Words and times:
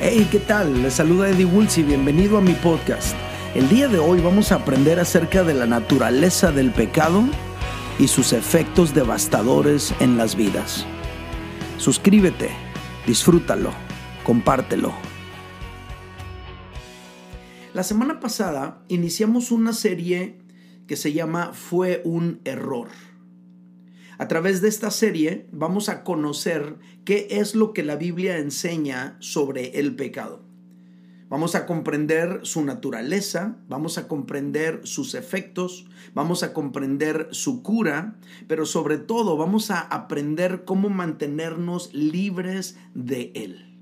Hey, 0.00 0.28
¿qué 0.30 0.38
tal? 0.38 0.82
Les 0.82 0.94
saluda 0.94 1.28
Eddie 1.28 1.46
Woolsey, 1.46 1.82
bienvenido 1.82 2.38
a 2.38 2.40
mi 2.40 2.52
podcast. 2.52 3.16
El 3.54 3.68
día 3.68 3.88
de 3.88 3.98
hoy 3.98 4.20
vamos 4.20 4.52
a 4.52 4.56
aprender 4.56 5.00
acerca 5.00 5.42
de 5.42 5.54
la 5.54 5.66
naturaleza 5.66 6.52
del 6.52 6.70
pecado 6.70 7.24
y 7.98 8.08
sus 8.08 8.32
efectos 8.32 8.94
devastadores 8.94 9.94
en 10.00 10.16
las 10.16 10.36
vidas. 10.36 10.86
Suscríbete, 11.78 12.50
disfrútalo, 13.06 13.70
compártelo. 14.22 14.92
La 17.72 17.82
semana 17.82 18.20
pasada 18.20 18.82
iniciamos 18.88 19.50
una 19.50 19.72
serie 19.72 20.38
que 20.86 20.96
se 20.96 21.12
llama 21.12 21.52
Fue 21.52 22.02
un 22.04 22.40
error. 22.44 22.88
A 24.18 24.28
través 24.28 24.62
de 24.62 24.68
esta 24.68 24.90
serie 24.90 25.46
vamos 25.52 25.90
a 25.90 26.02
conocer 26.02 26.76
qué 27.04 27.28
es 27.30 27.54
lo 27.54 27.74
que 27.74 27.82
la 27.82 27.96
Biblia 27.96 28.38
enseña 28.38 29.16
sobre 29.20 29.78
el 29.78 29.94
pecado. 29.94 30.42
Vamos 31.28 31.54
a 31.54 31.66
comprender 31.66 32.40
su 32.44 32.64
naturaleza, 32.64 33.58
vamos 33.68 33.98
a 33.98 34.08
comprender 34.08 34.80
sus 34.84 35.14
efectos, 35.14 35.86
vamos 36.14 36.42
a 36.42 36.54
comprender 36.54 37.28
su 37.32 37.62
cura, 37.62 38.16
pero 38.46 38.64
sobre 38.64 38.96
todo 38.96 39.36
vamos 39.36 39.70
a 39.70 39.80
aprender 39.80 40.64
cómo 40.64 40.88
mantenernos 40.88 41.92
libres 41.92 42.78
de 42.94 43.32
él. 43.34 43.76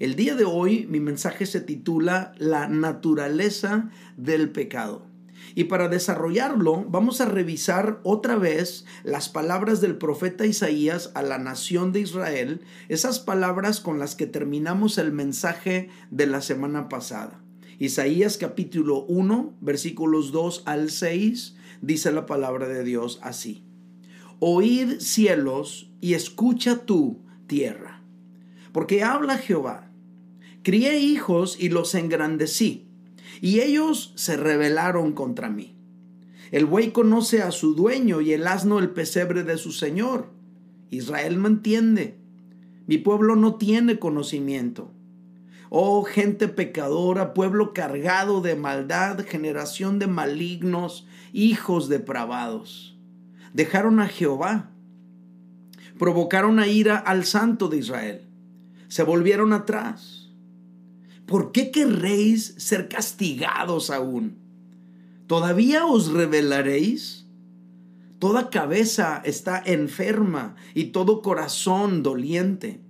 El 0.00 0.16
día 0.16 0.34
de 0.34 0.44
hoy 0.44 0.86
mi 0.88 0.98
mensaje 0.98 1.46
se 1.46 1.60
titula 1.60 2.32
La 2.38 2.68
naturaleza 2.68 3.90
del 4.16 4.50
pecado. 4.50 5.07
Y 5.54 5.64
para 5.64 5.88
desarrollarlo, 5.88 6.84
vamos 6.88 7.20
a 7.20 7.26
revisar 7.26 8.00
otra 8.02 8.36
vez 8.36 8.84
las 9.04 9.28
palabras 9.28 9.80
del 9.80 9.96
profeta 9.96 10.46
Isaías 10.46 11.10
a 11.14 11.22
la 11.22 11.38
nación 11.38 11.92
de 11.92 12.00
Israel, 12.00 12.60
esas 12.88 13.18
palabras 13.20 13.80
con 13.80 13.98
las 13.98 14.14
que 14.14 14.26
terminamos 14.26 14.98
el 14.98 15.12
mensaje 15.12 15.90
de 16.10 16.26
la 16.26 16.40
semana 16.40 16.88
pasada. 16.88 17.42
Isaías 17.78 18.38
capítulo 18.38 19.04
1, 19.04 19.56
versículos 19.60 20.32
2 20.32 20.64
al 20.66 20.90
6, 20.90 21.56
dice 21.80 22.12
la 22.12 22.26
palabra 22.26 22.68
de 22.68 22.82
Dios 22.82 23.20
así. 23.22 23.64
Oíd 24.40 24.98
cielos 24.98 25.90
y 26.00 26.14
escucha 26.14 26.84
tú 26.84 27.22
tierra, 27.46 28.02
porque 28.72 29.04
habla 29.04 29.38
Jehová. 29.38 29.90
Crié 30.62 30.98
hijos 30.98 31.56
y 31.58 31.68
los 31.68 31.94
engrandecí 31.94 32.87
y 33.40 33.60
ellos 33.60 34.12
se 34.16 34.36
rebelaron 34.36 35.12
contra 35.12 35.48
mí. 35.48 35.74
El 36.50 36.64
buey 36.64 36.92
conoce 36.92 37.42
a 37.42 37.50
su 37.50 37.74
dueño 37.74 38.20
y 38.20 38.32
el 38.32 38.46
asno 38.46 38.78
el 38.78 38.90
pesebre 38.90 39.44
de 39.44 39.58
su 39.58 39.72
señor. 39.72 40.30
Israel 40.90 41.38
me 41.38 41.48
entiende. 41.48 42.18
Mi 42.86 42.96
pueblo 42.98 43.36
no 43.36 43.56
tiene 43.56 43.98
conocimiento. 43.98 44.90
Oh 45.68 46.02
gente 46.04 46.48
pecadora, 46.48 47.34
pueblo 47.34 47.74
cargado 47.74 48.40
de 48.40 48.56
maldad, 48.56 49.20
generación 49.26 49.98
de 49.98 50.06
malignos, 50.06 51.06
hijos 51.34 51.90
depravados. 51.90 52.96
Dejaron 53.52 54.00
a 54.00 54.08
Jehová, 54.08 54.70
provocaron 55.98 56.58
a 56.58 56.66
ira 56.66 56.96
al 56.96 57.26
santo 57.26 57.68
de 57.68 57.76
Israel, 57.76 58.22
se 58.88 59.02
volvieron 59.02 59.52
atrás 59.52 60.17
¿por 61.28 61.52
qué 61.52 61.70
querréis 61.70 62.54
ser 62.56 62.88
castigados 62.88 63.90
aún? 63.90 64.38
¿Todavía 65.28 65.84
os 65.84 66.10
revelaréis? 66.10 67.26
Toda 68.18 68.50
cabeza 68.50 69.22
está 69.24 69.62
enferma 69.64 70.56
y 70.74 70.86
todo 70.86 71.22
corazón 71.22 72.02
doliente. 72.02 72.80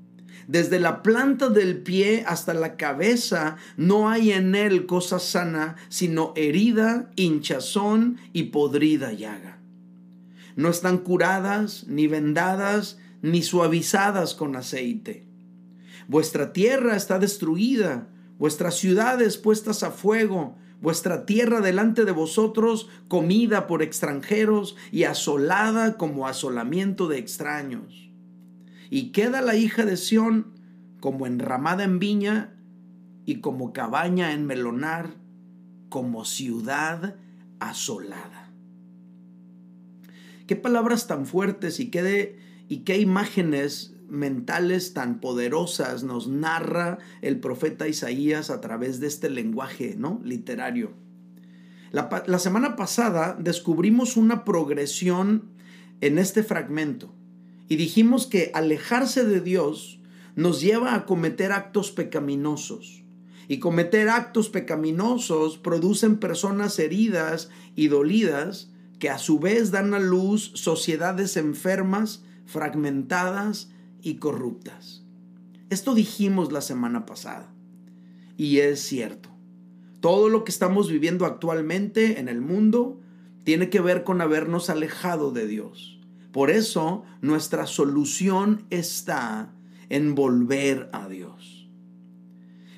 Desde 0.47 0.79
la 0.79 1.03
planta 1.03 1.51
del 1.51 1.83
pie 1.83 2.25
hasta 2.27 2.55
la 2.55 2.77
cabeza 2.77 3.57
no 3.77 4.09
hay 4.09 4.33
en 4.33 4.55
él 4.55 4.87
cosa 4.87 5.19
sana, 5.19 5.77
sino 5.91 6.33
herida, 6.37 7.11
hinchazón 7.17 8.19
y 8.33 8.45
podrida 8.45 9.13
llaga. 9.13 9.59
No 10.57 10.71
están 10.71 10.99
curadas, 10.99 11.87
ni 11.89 12.07
vendadas, 12.07 12.99
ni 13.21 13.43
suavizadas 13.43 14.35
con 14.35 14.57
aceite. 14.57 15.27
Vuestra 16.07 16.53
tierra 16.55 16.97
está 16.97 17.19
destruida, 17.19 18.09
vuestras 18.39 18.77
ciudades 18.77 19.37
puestas 19.37 19.83
a 19.83 19.91
fuego, 19.91 20.57
vuestra 20.81 21.27
tierra 21.27 21.61
delante 21.61 22.05
de 22.05 22.13
vosotros 22.13 22.89
comida 23.09 23.67
por 23.67 23.83
extranjeros 23.83 24.77
y 24.93 25.05
asolada 25.05 25.97
como 25.97 26.27
asolamiento 26.27 27.09
de 27.09 27.19
extraños. 27.19 28.11
Y 28.91 29.11
queda 29.11 29.43
la 29.43 29.57
hija 29.57 29.85
de 29.85 29.97
Sión 29.97 30.55
como 31.01 31.27
enramada 31.27 31.85
en 31.85 31.99
viña 31.99 32.55
y 33.27 33.41
como 33.41 33.73
cabaña 33.73 34.33
en 34.33 34.47
melonar, 34.47 35.17
como 35.89 36.25
ciudad 36.25 37.17
asolada. 37.61 38.51
Qué 40.47 40.57
palabras 40.57 41.07
tan 41.07 41.27
fuertes 41.27 41.79
y 41.81 41.91
qué, 41.91 42.39
y 42.69 42.79
qué 42.79 42.99
imágenes 42.99 43.95
mentales 44.09 44.95
tan 44.95 45.21
poderosas 45.21 46.03
nos 46.03 46.29
narra 46.29 46.99
el 47.23 47.41
profeta 47.41 47.89
Isaías 47.89 48.51
a 48.51 48.61
través 48.61 49.01
de 49.01 49.07
este 49.07 49.31
lenguaje 49.31 49.95
¿no? 49.97 50.21
literario. 50.25 50.93
La, 51.91 52.25
la 52.27 52.39
semana 52.39 52.77
pasada 52.77 53.37
descubrimos 53.39 54.17
una 54.17 54.45
progresión 54.45 55.51
en 56.01 56.19
este 56.19 56.43
fragmento 56.43 57.15
y 57.69 57.77
dijimos 57.77 58.27
que 58.27 58.51
alejarse 58.55 59.25
de 59.25 59.41
Dios 59.41 60.01
nos 60.37 60.61
lleva 60.61 60.95
a 60.95 61.05
cometer 61.05 61.53
actos 61.53 61.91
pecaminosos. 61.91 63.03
Y 63.49 63.59
cometer 63.59 64.09
actos 64.09 64.51
pecaminosos 64.51 65.57
producen 65.59 66.19
personas 66.19 66.79
heridas 66.79 67.49
y 67.75 67.89
dolidas 67.89 68.71
que 68.99 69.11
a 69.11 69.19
su 69.19 69.39
vez 69.39 69.71
dan 69.71 69.95
a 69.95 69.99
luz 69.99 70.53
sociedades 70.55 71.37
enfermas, 71.37 72.23
fragmentadas 72.47 73.71
y 74.03 74.17
corruptas. 74.17 75.05
Esto 75.71 75.95
dijimos 75.95 76.53
la 76.53 76.61
semana 76.61 77.07
pasada. 77.07 77.53
Y 78.37 78.59
es 78.59 78.81
cierto. 78.81 79.31
Todo 80.01 80.29
lo 80.29 80.45
que 80.45 80.51
estamos 80.51 80.91
viviendo 80.91 81.27
actualmente 81.27 82.21
en 82.21 82.29
el 82.29 82.41
mundo 82.41 83.01
tiene 83.45 83.69
que 83.69 83.81
ver 83.81 84.05
con 84.05 84.21
habernos 84.21 84.71
alejado 84.71 85.33
de 85.33 85.47
Dios. 85.47 85.99
Por 86.33 86.51
eso 86.51 87.05
nuestra 87.21 87.67
solución 87.67 88.67
está 88.71 89.53
en 89.89 90.15
volver 90.15 90.89
a 90.93 91.09
Dios. 91.09 91.69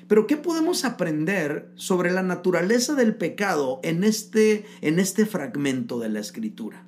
Pero 0.07 0.27
¿qué 0.27 0.35
podemos 0.35 0.83
aprender 0.83 1.71
sobre 1.75 2.11
la 2.11 2.23
naturaleza 2.23 2.95
del 2.95 3.15
pecado 3.15 3.79
en 3.83 4.03
este, 4.03 4.65
en 4.81 4.99
este 4.99 5.25
fragmento 5.25 5.99
de 5.99 6.09
la 6.09 6.19
escritura? 6.19 6.85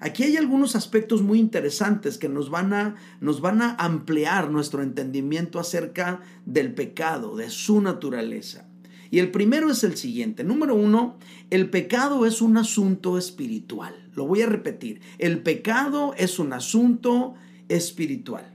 Aquí 0.00 0.24
hay 0.24 0.36
algunos 0.36 0.76
aspectos 0.76 1.22
muy 1.22 1.38
interesantes 1.38 2.18
que 2.18 2.28
nos 2.28 2.50
van, 2.50 2.72
a, 2.72 2.96
nos 3.20 3.40
van 3.40 3.62
a 3.62 3.74
ampliar 3.76 4.50
nuestro 4.50 4.82
entendimiento 4.82 5.58
acerca 5.58 6.20
del 6.44 6.74
pecado, 6.74 7.36
de 7.36 7.50
su 7.50 7.80
naturaleza. 7.80 8.68
Y 9.10 9.20
el 9.20 9.30
primero 9.30 9.70
es 9.70 9.84
el 9.84 9.96
siguiente. 9.96 10.44
Número 10.44 10.74
uno, 10.74 11.16
el 11.50 11.70
pecado 11.70 12.26
es 12.26 12.42
un 12.42 12.56
asunto 12.56 13.16
espiritual. 13.16 13.94
Lo 14.14 14.26
voy 14.26 14.42
a 14.42 14.46
repetir. 14.46 15.00
El 15.18 15.42
pecado 15.42 16.14
es 16.16 16.38
un 16.38 16.52
asunto 16.52 17.34
espiritual. 17.68 18.52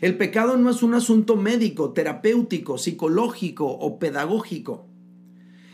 El 0.00 0.16
pecado 0.16 0.56
no 0.56 0.70
es 0.70 0.82
un 0.82 0.94
asunto 0.94 1.36
médico, 1.36 1.92
terapéutico, 1.92 2.78
psicológico 2.78 3.66
o 3.66 3.98
pedagógico. 3.98 4.86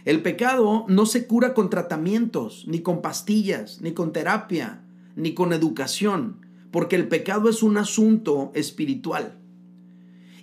El 0.04 0.22
pecado 0.22 0.84
no 0.88 1.06
se 1.06 1.26
cura 1.26 1.54
con 1.54 1.70
tratamientos, 1.70 2.64
ni 2.66 2.80
con 2.80 3.02
pastillas, 3.02 3.80
ni 3.80 3.92
con 3.92 4.12
terapia, 4.12 4.82
ni 5.14 5.34
con 5.34 5.52
educación, 5.52 6.46
porque 6.70 6.96
el 6.96 7.08
pecado 7.08 7.48
es 7.48 7.62
un 7.62 7.76
asunto 7.76 8.50
espiritual. 8.54 9.38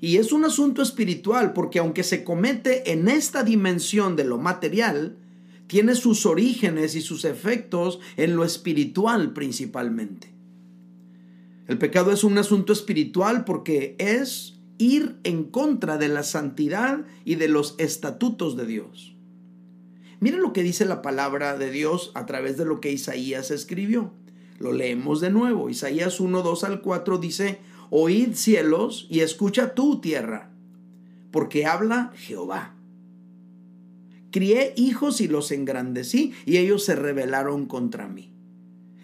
Y 0.02 0.16
es 0.18 0.32
un 0.32 0.46
asunto 0.46 0.82
espiritual 0.82 1.52
porque 1.52 1.80
aunque 1.80 2.04
se 2.04 2.24
comete 2.24 2.94
en 2.94 3.10
esta 3.10 3.44
dimensión 3.44 4.16
de 4.16 4.24
lo 4.24 4.38
material, 4.38 5.18
tiene 5.68 5.94
sus 5.96 6.26
orígenes 6.26 6.96
y 6.96 7.02
sus 7.02 7.26
efectos 7.26 8.00
en 8.16 8.38
lo 8.38 8.46
espiritual 8.46 9.34
principalmente. 9.34 10.34
El 11.68 11.78
pecado 11.78 12.12
es 12.12 12.24
un 12.24 12.38
asunto 12.38 12.72
espiritual 12.72 13.44
porque 13.44 13.96
es 14.00 14.60
ir 14.78 15.18
en 15.24 15.44
contra 15.44 15.98
de 15.98 16.08
la 16.08 16.24
santidad 16.24 17.06
y 17.26 17.36
de 17.36 17.50
los 17.50 17.76
estatutos 17.78 18.56
de 18.56 18.66
Dios. 18.66 19.19
Miren 20.20 20.42
lo 20.42 20.52
que 20.52 20.64
dice 20.64 20.86
la 20.86 21.02
palabra 21.02 21.58
de 21.58 21.72
Dios 21.72 22.12
a 22.14 22.26
través 22.26 22.58
de 22.58 22.66
lo 22.66 22.82
que 22.82 22.92
Isaías 22.92 23.52
escribió. 23.52 24.12
Lo 24.58 24.74
leemos 24.74 25.22
de 25.22 25.30
nuevo. 25.30 25.70
Isaías 25.70 26.20
1, 26.20 26.42
2 26.42 26.64
al 26.66 26.82
4 26.82 27.18
dice, 27.18 27.60
Oíd 27.90 28.34
cielos 28.34 29.08
y 29.10 29.22
escucha 29.22 29.74
tú 29.74 30.02
tierra, 30.02 30.52
porque 31.32 31.66
habla 31.66 32.12
Jehová. 32.16 32.76
Crié 34.32 34.74
hijos 34.76 35.22
y 35.22 35.28
los 35.28 35.52
engrandecí, 35.52 36.34
y 36.46 36.58
ellos 36.58 36.84
se 36.84 36.96
rebelaron 36.96 37.66
contra 37.66 38.08
mí. 38.08 38.32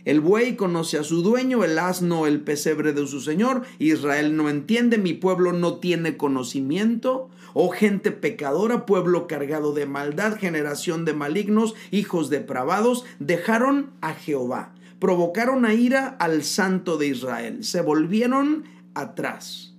El 0.06 0.22
buey 0.22 0.56
conoce 0.56 1.00
a 1.00 1.04
su 1.04 1.24
dueño, 1.24 1.64
el 1.64 1.80
asno 1.80 2.28
el 2.28 2.42
pesebre 2.42 2.94
de 2.94 3.06
su 3.08 3.22
señor. 3.22 3.64
Israel 3.80 4.38
no 4.38 4.50
entiende, 4.50 5.00
mi 5.00 5.14
pueblo 5.14 5.52
no 5.52 5.80
tiene 5.80 6.16
conocimiento. 6.16 7.30
Oh 7.54 7.70
gente 7.70 8.12
pecadora, 8.12 8.86
pueblo 8.86 9.28
cargado 9.28 9.74
de 9.74 9.86
maldad, 9.86 10.38
generación 10.38 11.06
de 11.06 11.14
malignos, 11.14 11.74
hijos 11.90 12.30
depravados, 12.30 13.06
dejaron 13.20 13.92
a 14.02 14.14
Jehová, 14.14 14.74
provocaron 15.00 15.66
a 15.66 15.74
ira 15.74 16.08
al 16.20 16.44
santo 16.44 16.98
de 16.98 17.08
Israel, 17.08 17.64
se 17.64 17.82
volvieron 17.82 18.66
atrás. 18.94 19.75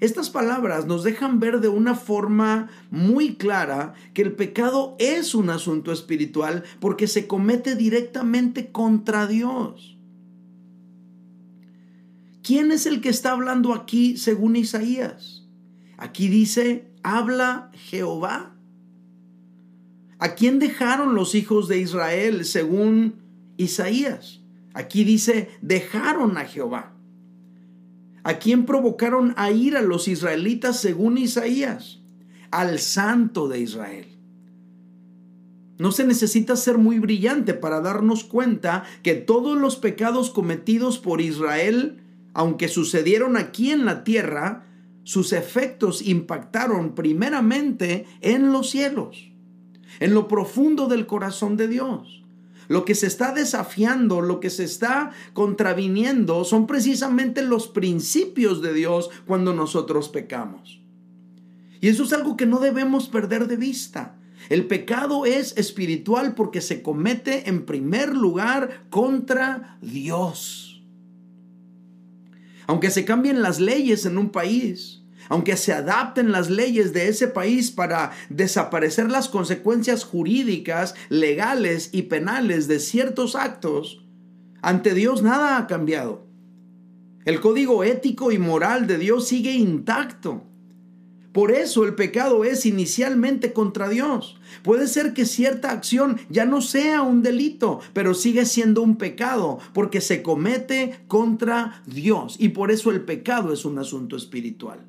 Estas 0.00 0.30
palabras 0.30 0.86
nos 0.86 1.02
dejan 1.02 1.40
ver 1.40 1.60
de 1.60 1.68
una 1.68 1.96
forma 1.96 2.68
muy 2.90 3.34
clara 3.34 3.94
que 4.14 4.22
el 4.22 4.32
pecado 4.32 4.94
es 5.00 5.34
un 5.34 5.50
asunto 5.50 5.90
espiritual 5.90 6.62
porque 6.78 7.08
se 7.08 7.26
comete 7.26 7.74
directamente 7.74 8.70
contra 8.70 9.26
Dios. 9.26 9.98
¿Quién 12.42 12.70
es 12.70 12.86
el 12.86 13.00
que 13.00 13.08
está 13.08 13.32
hablando 13.32 13.74
aquí 13.74 14.16
según 14.16 14.54
Isaías? 14.54 15.44
Aquí 15.96 16.28
dice, 16.28 16.92
habla 17.02 17.70
Jehová. 17.74 18.54
¿A 20.20 20.34
quién 20.34 20.60
dejaron 20.60 21.16
los 21.16 21.34
hijos 21.34 21.66
de 21.66 21.78
Israel 21.78 22.44
según 22.44 23.16
Isaías? 23.56 24.40
Aquí 24.74 25.02
dice, 25.02 25.50
dejaron 25.60 26.38
a 26.38 26.44
Jehová. 26.44 26.97
¿A 28.28 28.38
quién 28.38 28.66
provocaron 28.66 29.32
a 29.38 29.50
ir 29.52 29.74
a 29.74 29.80
los 29.80 30.06
israelitas 30.06 30.78
según 30.78 31.16
Isaías? 31.16 32.00
Al 32.50 32.78
santo 32.78 33.48
de 33.48 33.60
Israel. 33.60 34.04
No 35.78 35.92
se 35.92 36.04
necesita 36.04 36.54
ser 36.56 36.76
muy 36.76 36.98
brillante 36.98 37.54
para 37.54 37.80
darnos 37.80 38.24
cuenta 38.24 38.84
que 39.02 39.14
todos 39.14 39.58
los 39.58 39.76
pecados 39.76 40.28
cometidos 40.28 40.98
por 40.98 41.22
Israel, 41.22 42.02
aunque 42.34 42.68
sucedieron 42.68 43.38
aquí 43.38 43.70
en 43.70 43.86
la 43.86 44.04
tierra, 44.04 44.66
sus 45.04 45.32
efectos 45.32 46.06
impactaron 46.06 46.94
primeramente 46.94 48.04
en 48.20 48.52
los 48.52 48.68
cielos, 48.68 49.32
en 50.00 50.12
lo 50.12 50.28
profundo 50.28 50.86
del 50.86 51.06
corazón 51.06 51.56
de 51.56 51.68
Dios. 51.68 52.22
Lo 52.68 52.84
que 52.84 52.94
se 52.94 53.06
está 53.06 53.32
desafiando, 53.32 54.20
lo 54.20 54.40
que 54.40 54.50
se 54.50 54.64
está 54.64 55.10
contraviniendo 55.32 56.44
son 56.44 56.66
precisamente 56.66 57.42
los 57.42 57.66
principios 57.66 58.60
de 58.62 58.74
Dios 58.74 59.10
cuando 59.26 59.54
nosotros 59.54 60.10
pecamos. 60.10 60.80
Y 61.80 61.88
eso 61.88 62.04
es 62.04 62.12
algo 62.12 62.36
que 62.36 62.46
no 62.46 62.60
debemos 62.60 63.08
perder 63.08 63.48
de 63.48 63.56
vista. 63.56 64.16
El 64.50 64.66
pecado 64.66 65.26
es 65.26 65.56
espiritual 65.56 66.34
porque 66.34 66.60
se 66.60 66.82
comete 66.82 67.48
en 67.48 67.64
primer 67.64 68.14
lugar 68.14 68.84
contra 68.90 69.78
Dios. 69.80 70.82
Aunque 72.66 72.90
se 72.90 73.06
cambien 73.06 73.42
las 73.42 73.60
leyes 73.60 74.04
en 74.04 74.18
un 74.18 74.28
país, 74.28 74.97
aunque 75.28 75.56
se 75.56 75.72
adapten 75.72 76.32
las 76.32 76.50
leyes 76.50 76.92
de 76.92 77.08
ese 77.08 77.28
país 77.28 77.70
para 77.70 78.12
desaparecer 78.28 79.10
las 79.10 79.28
consecuencias 79.28 80.04
jurídicas, 80.04 80.94
legales 81.08 81.90
y 81.92 82.02
penales 82.02 82.68
de 82.68 82.80
ciertos 82.80 83.34
actos, 83.34 84.04
ante 84.62 84.94
Dios 84.94 85.22
nada 85.22 85.58
ha 85.58 85.66
cambiado. 85.66 86.26
El 87.24 87.40
código 87.40 87.84
ético 87.84 88.32
y 88.32 88.38
moral 88.38 88.86
de 88.86 88.98
Dios 88.98 89.28
sigue 89.28 89.52
intacto. 89.52 90.44
Por 91.32 91.52
eso 91.52 91.84
el 91.84 91.94
pecado 91.94 92.42
es 92.42 92.64
inicialmente 92.64 93.52
contra 93.52 93.88
Dios. 93.88 94.40
Puede 94.62 94.88
ser 94.88 95.12
que 95.12 95.26
cierta 95.26 95.70
acción 95.70 96.18
ya 96.30 96.46
no 96.46 96.62
sea 96.62 97.02
un 97.02 97.22
delito, 97.22 97.80
pero 97.92 98.14
sigue 98.14 98.46
siendo 98.46 98.82
un 98.82 98.96
pecado 98.96 99.58
porque 99.74 100.00
se 100.00 100.22
comete 100.22 101.00
contra 101.06 101.82
Dios. 101.86 102.36
Y 102.38 102.48
por 102.48 102.70
eso 102.70 102.90
el 102.90 103.02
pecado 103.02 103.52
es 103.52 103.64
un 103.64 103.78
asunto 103.78 104.16
espiritual. 104.16 104.80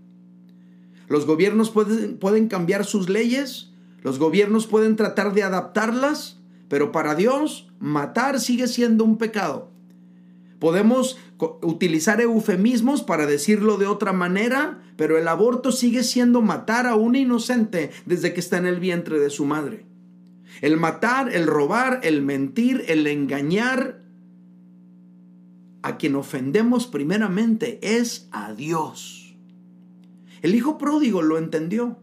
Los 1.10 1.26
gobiernos 1.26 1.72
pueden, 1.72 2.18
pueden 2.18 2.48
cambiar 2.48 2.86
sus 2.86 3.10
leyes, 3.10 3.72
los 4.04 4.20
gobiernos 4.20 4.68
pueden 4.68 4.96
tratar 4.96 5.34
de 5.34 5.44
adaptarlas, 5.44 6.40
pero 6.70 6.92
para 6.92 7.16
Dios 7.16 7.68
matar 7.80 8.40
sigue 8.40 8.68
siendo 8.68 9.04
un 9.04 9.18
pecado. 9.18 9.72
Podemos 10.60 11.18
utilizar 11.62 12.22
eufemismos 12.22 13.02
para 13.02 13.26
decirlo 13.26 13.78
de 13.78 13.88
otra 13.88 14.14
manera, 14.14 14.84
pero 14.98 15.18
el 15.18 15.28
aborto 15.28 15.72
sigue 15.72 16.04
siendo 16.04 16.42
matar 16.42 16.86
a 16.86 16.96
un 16.96 17.16
inocente 17.16 17.92
desde 18.06 18.34
que 18.34 18.42
está 18.42 18.58
en 18.58 18.68
el 18.68 18.80
vientre 18.80 19.20
de 19.20 19.30
su 19.30 19.46
madre. 19.46 19.86
El 20.62 20.78
matar, 20.78 21.34
el 21.34 21.48
robar, 21.48 22.02
el 22.04 22.22
mentir, 22.22 22.84
el 22.88 23.08
engañar, 23.08 24.02
a 25.82 25.98
quien 25.98 26.16
ofendemos 26.16 26.88
primeramente 26.88 27.80
es 27.82 28.28
a 28.32 28.54
Dios. 28.54 29.19
El 30.42 30.56
hijo 30.56 30.78
pródigo 30.78 31.22
lo 31.22 31.38
entendió. 31.38 31.98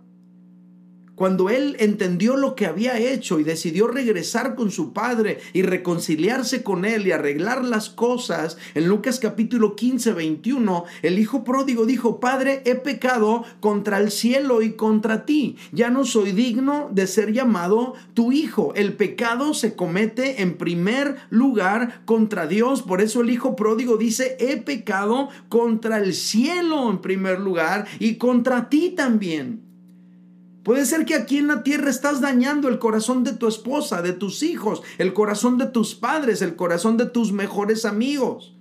Cuando 1.17 1.49
él 1.49 1.77
entendió 1.81 2.37
lo 2.37 2.55
que 2.55 2.67
había 2.67 2.99
hecho 2.99 3.41
y 3.41 3.43
decidió 3.43 3.87
regresar 3.87 4.55
con 4.55 4.71
su 4.71 4.93
padre 4.93 5.39
y 5.55 5.63
reconciliarse 5.63 6.63
con 6.63 6.85
él 6.85 7.07
y 7.07 7.13
arreglar 7.13 7.65
las 7.65 7.89
cosas, 7.89 8.59
en 8.75 8.87
Lucas 8.87 9.19
capítulo 9.19 9.77
15, 9.77 10.13
21, 10.13 10.85
el 11.01 11.19
hijo 11.19 11.43
pródigo 11.43 11.87
dijo, 11.87 12.21
Padre, 12.21 12.61
he 12.67 12.75
pecado 12.75 13.45
contra 13.61 13.99
el 13.99 14.11
cielo 14.11 14.61
y 14.61 14.73
contra 14.73 15.25
ti. 15.25 15.57
Ya 15.73 15.89
no 15.89 16.05
soy 16.05 16.33
digno 16.33 16.91
de 16.93 17.07
ser 17.07 17.33
llamado 17.33 17.95
tu 18.13 18.31
hijo. 18.31 18.75
El 18.75 18.93
pecado 18.93 19.55
se 19.55 19.75
comete 19.75 20.43
en 20.43 20.59
primer 20.59 21.17
lugar 21.31 22.03
contra 22.05 22.47
Dios. 22.47 22.83
Por 22.83 23.01
eso 23.01 23.23
el 23.23 23.31
hijo 23.31 23.57
pródigo 23.57 23.97
dice, 23.97 24.37
he 24.39 24.59
pecado 24.59 25.31
contra 25.49 25.97
el 25.97 26.13
cielo 26.13 26.91
en 26.91 26.99
primer 26.99 27.41
lugar 27.41 27.87
y 27.99 28.17
contra 28.17 28.69
ti 28.69 28.91
también. 28.91 29.66
Puede 30.67 30.85
ser 30.85 31.05
que 31.05 31.15
aquí 31.15 31.39
en 31.39 31.47
la 31.47 31.63
tierra 31.63 31.89
estás 31.89 32.21
dañando 32.21 32.67
el 32.67 32.81
corazón 32.81 33.23
de 33.23 33.33
tu 33.33 33.47
esposa, 33.47 34.03
de 34.03 34.13
tus 34.13 34.43
hijos, 34.43 34.83
el 34.99 35.13
corazón 35.13 35.59
de 35.59 35.67
tus 35.67 35.95
padres, 35.95 36.43
el 36.43 36.57
corazón 36.57 36.97
de 36.97 37.07
tus 37.07 37.31
mejores 37.31 37.85
amigos. 37.85 38.53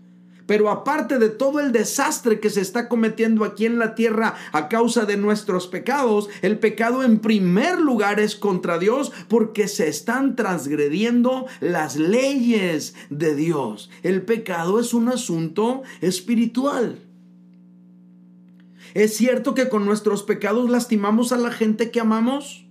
Pero 0.46 0.70
aparte 0.70 1.18
de 1.18 1.30
todo 1.30 1.60
el 1.60 1.72
desastre 1.72 2.40
que 2.40 2.52
se 2.52 2.62
está 2.62 2.90
cometiendo 2.90 3.44
aquí 3.44 3.66
en 3.66 3.80
la 3.80 3.96
tierra 3.96 4.36
a 4.52 4.70
causa 4.70 5.06
de 5.06 5.18
nuestros 5.18 5.66
pecados, 5.66 6.30
el 6.44 6.60
pecado 6.60 7.04
en 7.04 7.18
primer 7.18 7.80
lugar 7.80 8.20
es 8.20 8.36
contra 8.36 8.78
Dios 8.78 9.12
porque 9.28 9.68
se 9.68 9.88
están 9.88 10.36
transgrediendo 10.36 11.48
las 11.60 11.96
leyes 11.96 12.94
de 13.10 13.34
Dios. 13.34 13.90
El 14.04 14.22
pecado 14.22 14.80
es 14.80 14.94
un 14.94 15.10
asunto 15.10 15.82
espiritual. 16.02 17.00
¿Es 18.96 19.18
cierto 19.18 19.56
que 19.56 19.68
con 19.68 19.86
nuestros 19.86 20.24
pecados 20.24 20.70
lastimamos 20.70 21.34
a 21.34 21.38
la 21.38 21.52
gente 21.52 21.92
que 21.92 22.00
amamos? 22.00 22.66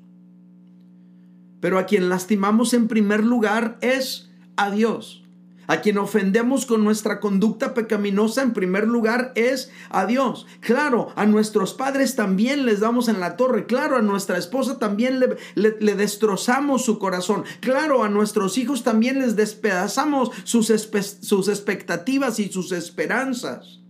Pero 1.60 1.78
a 1.78 1.84
quien 1.84 2.08
lastimamos 2.08 2.72
en 2.72 2.88
primer 2.88 3.22
lugar 3.22 3.76
es 3.82 4.30
a 4.56 4.70
Dios. 4.70 5.22
A 5.66 5.82
quien 5.82 5.99
ofendemos 5.99 6.64
con 6.64 6.82
nuestra 6.82 7.20
conducta 7.20 7.75
pecaminosa 7.75 8.40
en 8.40 8.54
primer 8.54 8.88
lugar 8.88 9.32
es 9.34 9.70
a 9.90 10.06
Dios. 10.06 10.46
Claro, 10.60 11.12
a 11.14 11.26
nuestros 11.26 11.75
padres 11.75 12.16
también 12.16 12.64
les 12.64 12.80
damos 12.80 13.08
en 13.08 13.20
la 13.20 13.37
torre. 13.37 13.66
Claro, 13.66 13.99
a 13.99 14.02
nuestra 14.02 14.38
esposa 14.38 14.78
también 14.78 15.20
le, 15.20 15.94
destrozamos 15.94 16.87
su 16.87 16.99
corazón. 16.99 17.44
Claro, 17.60 18.02
a 18.02 18.08
nuestros 18.08 18.56
hijos 18.56 18.82
también 18.82 19.18
les 19.18 19.37
despedazamos 19.37 20.30
sus, 20.44 20.72
sus 21.20 21.49
expectativas 21.49 22.40
y 22.40 22.50
sus 22.50 22.72
esperanzas 22.72 23.83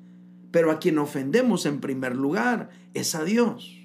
pero 0.54 0.70
a 0.70 0.78
quien 0.78 0.98
ofendemos 0.98 1.66
en 1.66 1.80
primer 1.80 2.14
lugar 2.14 2.70
es 2.94 3.16
a 3.16 3.24
Dios. 3.24 3.76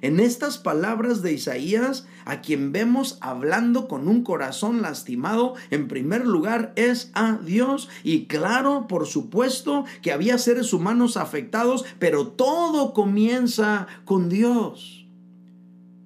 En 0.00 0.18
estas 0.18 0.58
palabras 0.58 1.22
de 1.22 1.32
Isaías, 1.32 2.08
a 2.24 2.40
quien 2.40 2.72
vemos 2.72 3.18
hablando 3.20 3.86
con 3.86 4.08
un 4.08 4.24
corazón 4.24 4.82
lastimado, 4.82 5.54
en 5.70 5.86
primer 5.86 6.26
lugar 6.26 6.72
es 6.74 7.12
a 7.14 7.36
Dios. 7.36 7.88
Y 8.02 8.26
claro, 8.26 8.88
por 8.88 9.06
supuesto 9.06 9.84
que 10.02 10.10
había 10.10 10.38
seres 10.38 10.72
humanos 10.72 11.16
afectados, 11.16 11.84
pero 12.00 12.26
todo 12.26 12.92
comienza 12.92 13.86
con 14.04 14.28
Dios, 14.28 15.06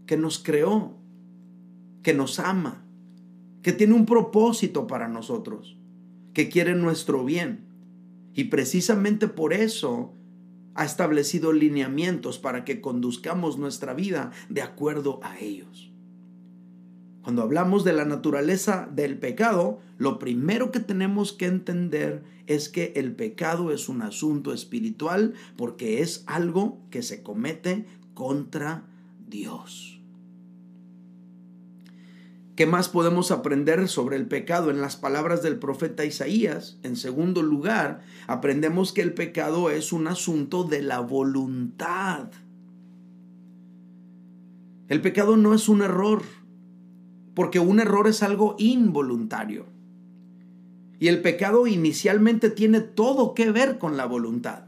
que 0.05 0.19
nos 0.19 0.39
creó, 0.39 0.93
que 2.03 2.13
nos 2.13 2.39
ama, 2.39 2.85
que 3.63 3.73
tiene 3.73 3.95
un 3.95 4.05
propósito 4.05 4.87
para 4.87 5.09
nosotros, 5.09 5.79
que 6.35 6.51
quiere 6.51 6.75
nuestro 6.75 7.25
bien. 7.25 7.73
Y 8.35 8.45
precisamente 8.45 9.29
por 9.29 9.53
eso 9.53 10.13
ha 10.75 10.85
establecido 10.85 11.53
lineamientos 11.53 12.39
para 12.39 12.65
que 12.65 12.81
conduzcamos 12.81 13.59
nuestra 13.59 13.95
vida 13.95 14.33
de 14.49 14.63
acuerdo 14.63 15.21
a 15.23 15.39
ellos. 15.39 15.93
Cuando 17.23 17.43
hablamos 17.43 17.85
de 17.85 17.95
la 17.95 18.05
naturaleza 18.05 18.87
del 18.93 19.19
pecado, 19.19 19.81
lo 19.97 20.19
primero 20.19 20.71
que 20.71 20.81
tenemos 20.81 21.33
que 21.33 21.47
entender 21.47 22.23
es 22.47 22.69
que 22.69 22.93
el 22.97 23.15
pecado 23.15 23.73
es 23.73 23.89
un 23.89 24.03
asunto 24.03 24.53
espiritual 24.53 25.33
porque 25.57 26.03
es 26.03 26.25
algo 26.27 26.79
que 26.91 27.03
se 27.03 27.23
comete 27.23 27.87
contra 28.13 28.85
Dios. 29.27 29.94
¿Qué 32.57 32.67
más 32.67 32.89
podemos 32.89 33.33
aprender 33.33 33.89
sobre 33.89 34.15
el 34.15 34.27
pecado 34.29 34.71
en 34.71 34.81
las 34.81 34.95
palabras 34.95 35.43
del 35.43 35.59
profeta 35.59 36.05
Isaías? 36.05 36.79
En 36.85 36.95
segundo 36.95 37.43
lugar, 37.43 38.03
aprendemos 38.29 38.93
que 38.93 39.03
el 39.03 39.13
pecado 39.13 39.71
es 39.71 39.93
un 39.93 40.07
asunto 40.07 40.63
de 40.63 40.81
la 40.81 41.01
voluntad. 41.01 42.29
El 44.89 45.01
pecado 45.01 45.37
no 45.37 45.53
es 45.53 45.69
un 45.69 45.83
error, 45.83 46.23
porque 47.35 47.59
un 47.59 47.81
error 47.81 48.07
es 48.07 48.23
algo 48.23 48.55
involuntario. 48.57 49.67
Y 51.01 51.09
el 51.09 51.23
pecado 51.23 51.67
inicialmente 51.67 52.51
tiene 52.51 52.79
todo 52.79 53.35
que 53.35 53.51
ver 53.51 53.79
con 53.79 53.97
la 53.97 54.07
voluntad. 54.07 54.67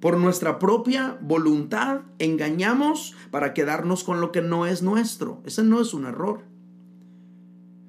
Por 0.00 0.18
nuestra 0.18 0.58
propia 0.58 1.16
voluntad 1.22 2.02
engañamos 2.18 3.16
para 3.30 3.54
quedarnos 3.54 4.04
con 4.04 4.20
lo 4.20 4.32
que 4.32 4.42
no 4.42 4.66
es 4.66 4.82
nuestro. 4.82 5.40
Ese 5.46 5.64
no 5.64 5.80
es 5.80 5.94
un 5.94 6.04
error. 6.04 6.47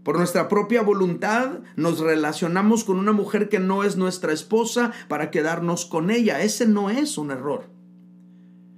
Por 0.09 0.17
nuestra 0.17 0.47
propia 0.47 0.81
voluntad 0.81 1.59
nos 1.75 1.99
relacionamos 1.99 2.83
con 2.83 2.97
una 2.97 3.11
mujer 3.11 3.47
que 3.47 3.59
no 3.59 3.83
es 3.83 3.95
nuestra 3.95 4.33
esposa 4.33 4.91
para 5.07 5.29
quedarnos 5.29 5.85
con 5.85 6.09
ella. 6.09 6.41
Ese 6.41 6.65
no 6.65 6.89
es 6.89 7.19
un 7.19 7.29
error. 7.29 7.69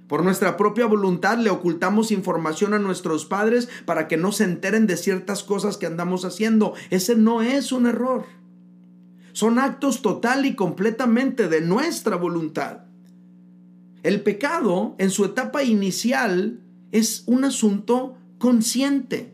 Por 0.08 0.24
nuestra 0.24 0.58
propia 0.58 0.84
voluntad 0.84 1.38
le 1.38 1.48
ocultamos 1.48 2.12
información 2.12 2.74
a 2.74 2.78
nuestros 2.78 3.24
padres 3.24 3.70
para 3.86 4.08
que 4.08 4.18
no 4.18 4.30
se 4.30 4.44
enteren 4.44 4.86
de 4.86 4.98
ciertas 4.98 5.42
cosas 5.42 5.78
que 5.78 5.86
andamos 5.86 6.26
haciendo. 6.26 6.74
Ese 6.90 7.16
no 7.16 7.40
es 7.40 7.72
un 7.72 7.86
error. 7.86 8.26
Son 9.32 9.58
actos 9.58 10.02
total 10.02 10.44
y 10.44 10.54
completamente 10.54 11.48
de 11.48 11.62
nuestra 11.62 12.16
voluntad. 12.16 12.80
El 14.02 14.20
pecado 14.20 14.96
en 14.98 15.08
su 15.08 15.24
etapa 15.24 15.62
inicial 15.62 16.60
es 16.90 17.22
un 17.24 17.44
asunto 17.44 18.18
consciente. 18.36 19.31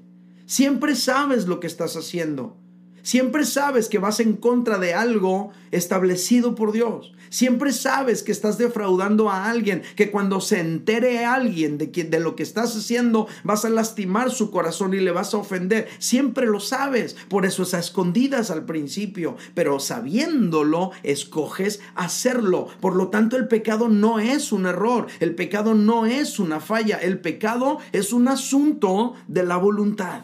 Siempre 0.48 0.96
sabes 0.96 1.46
lo 1.46 1.60
que 1.60 1.66
estás 1.66 1.94
haciendo. 1.94 2.56
Siempre 3.02 3.44
sabes 3.44 3.90
que 3.90 3.98
vas 3.98 4.18
en 4.18 4.34
contra 4.34 4.78
de 4.78 4.94
algo 4.94 5.50
establecido 5.72 6.54
por 6.54 6.72
Dios. 6.72 7.12
Siempre 7.28 7.70
sabes 7.70 8.22
que 8.22 8.32
estás 8.32 8.56
defraudando 8.56 9.28
a 9.28 9.50
alguien, 9.50 9.82
que 9.94 10.10
cuando 10.10 10.40
se 10.40 10.60
entere 10.60 11.26
alguien 11.26 11.76
de, 11.76 11.88
de 11.88 12.18
lo 12.18 12.34
que 12.34 12.44
estás 12.44 12.74
haciendo, 12.74 13.26
vas 13.44 13.66
a 13.66 13.68
lastimar 13.68 14.30
su 14.30 14.50
corazón 14.50 14.94
y 14.94 15.00
le 15.00 15.10
vas 15.10 15.34
a 15.34 15.36
ofender. 15.36 15.86
Siempre 15.98 16.46
lo 16.46 16.60
sabes. 16.60 17.14
Por 17.28 17.44
eso 17.44 17.64
es 17.64 17.74
a 17.74 17.78
escondidas 17.78 18.50
al 18.50 18.64
principio. 18.64 19.36
Pero 19.52 19.80
sabiéndolo, 19.80 20.92
escoges 21.02 21.80
hacerlo. 21.94 22.68
Por 22.80 22.96
lo 22.96 23.08
tanto, 23.08 23.36
el 23.36 23.48
pecado 23.48 23.90
no 23.90 24.18
es 24.18 24.50
un 24.50 24.64
error. 24.64 25.08
El 25.20 25.34
pecado 25.34 25.74
no 25.74 26.06
es 26.06 26.38
una 26.38 26.58
falla. 26.58 26.96
El 26.96 27.20
pecado 27.20 27.80
es 27.92 28.14
un 28.14 28.28
asunto 28.28 29.12
de 29.26 29.44
la 29.44 29.58
voluntad. 29.58 30.22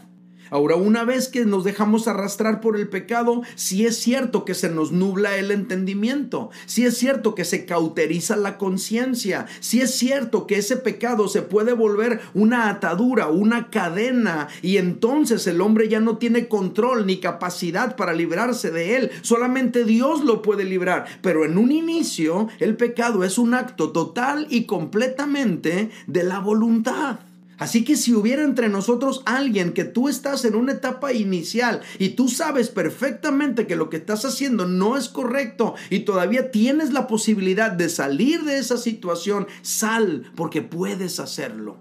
Ahora, 0.55 0.77
una 0.77 1.03
vez 1.03 1.27
que 1.27 1.45
nos 1.45 1.65
dejamos 1.65 2.07
arrastrar 2.07 2.61
por 2.61 2.77
el 2.77 2.87
pecado, 2.87 3.43
sí 3.57 3.87
es 3.87 3.99
cierto 3.99 4.45
que 4.45 4.55
se 4.55 4.69
nos 4.69 4.93
nubla 4.93 5.37
el 5.37 5.51
entendimiento, 5.51 6.51
sí 6.67 6.85
es 6.85 6.97
cierto 6.97 7.35
que 7.35 7.45
se 7.45 7.67
cauteriza 7.67 8.37
la 8.37 8.57
conciencia, 8.57 9.47
sí 9.59 9.81
es 9.81 9.97
cierto 9.97 10.47
que 10.47 10.59
ese 10.59 10.77
pecado 10.77 11.27
se 11.27 11.43
puede 11.43 11.73
volver 11.73 12.21
una 12.35 12.69
atadura, 12.69 13.27
una 13.27 13.69
cadena, 13.69 14.47
y 14.63 14.77
entonces 14.77 15.45
el 15.49 15.61
hombre 15.61 15.89
ya 15.89 15.99
no 15.99 16.19
tiene 16.19 16.47
control 16.47 17.05
ni 17.05 17.17
capacidad 17.17 17.97
para 17.97 18.13
librarse 18.13 18.71
de 18.71 18.95
él, 18.95 19.11
solamente 19.23 19.83
Dios 19.83 20.23
lo 20.23 20.41
puede 20.41 20.63
librar, 20.63 21.07
pero 21.21 21.45
en 21.45 21.59
un 21.59 21.73
inicio 21.73 22.47
el 22.61 22.77
pecado 22.77 23.25
es 23.25 23.39
un 23.39 23.55
acto 23.55 23.91
total 23.91 24.47
y 24.51 24.67
completamente 24.67 25.91
de 26.07 26.23
la 26.23 26.39
voluntad. 26.39 27.19
Así 27.59 27.85
que 27.85 27.97
si 27.97 28.13
hubiera 28.13 28.43
entre 28.43 28.69
nosotros 28.69 29.23
alguien 29.27 29.73
que 29.73 29.85
tú 29.85 30.09
estás 30.09 30.45
en 30.45 30.57
una 30.57 30.73
etapa 30.73 31.13
inicial 31.13 31.83
y 31.99 32.11
tú 32.11 32.29
sabes 32.29 32.69
perfectamente 32.69 33.67
que 33.67 33.77
lo 33.77 33.91
que 33.91 33.97
estás 33.97 34.25
haciendo 34.25 34.67
no 34.67 34.97
es 34.97 35.09
correcto 35.09 35.75
y 35.91 36.01
todavía 36.01 36.51
tienes 36.51 36.93
la 36.93 37.07
posibilidad 37.07 37.71
de 37.71 37.89
salir 37.89 38.43
de 38.43 38.59
esa 38.59 38.77
situación, 38.77 39.47
sal 39.63 40.31
porque 40.35 40.63
puedes 40.63 41.21
hacerlo. 41.21 41.79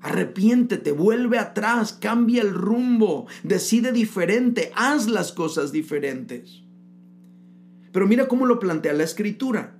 Arrepiéntete, 0.00 0.90
vuelve 0.90 1.38
atrás, 1.38 1.92
cambia 1.92 2.42
el 2.42 2.52
rumbo, 2.52 3.26
decide 3.44 3.92
diferente, 3.92 4.72
haz 4.74 5.06
las 5.06 5.32
cosas 5.32 5.70
diferentes. 5.70 6.62
Pero 7.92 8.08
mira 8.08 8.26
cómo 8.26 8.46
lo 8.46 8.58
plantea 8.58 8.94
la 8.94 9.04
escritura. 9.04 9.76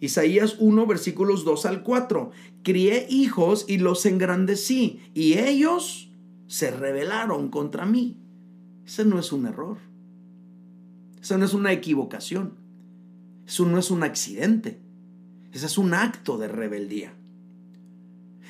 Isaías 0.00 0.56
1, 0.58 0.86
versículos 0.86 1.44
2 1.44 1.66
al 1.66 1.82
4. 1.82 2.30
Crié 2.62 3.06
hijos 3.10 3.66
y 3.68 3.78
los 3.78 4.06
engrandecí, 4.06 5.00
y 5.14 5.38
ellos 5.38 6.10
se 6.46 6.70
rebelaron 6.70 7.50
contra 7.50 7.86
mí. 7.86 8.16
Ese 8.86 9.04
no 9.04 9.18
es 9.18 9.30
un 9.32 9.46
error. 9.46 9.76
Esa 11.22 11.36
no 11.36 11.44
es 11.44 11.54
una 11.54 11.72
equivocación. 11.72 12.54
Eso 13.46 13.66
no 13.66 13.78
es 13.78 13.90
un 13.90 14.02
accidente. 14.02 14.80
Ese 15.52 15.66
es 15.66 15.76
un 15.78 15.94
acto 15.94 16.38
de 16.38 16.48
rebeldía. 16.48 17.14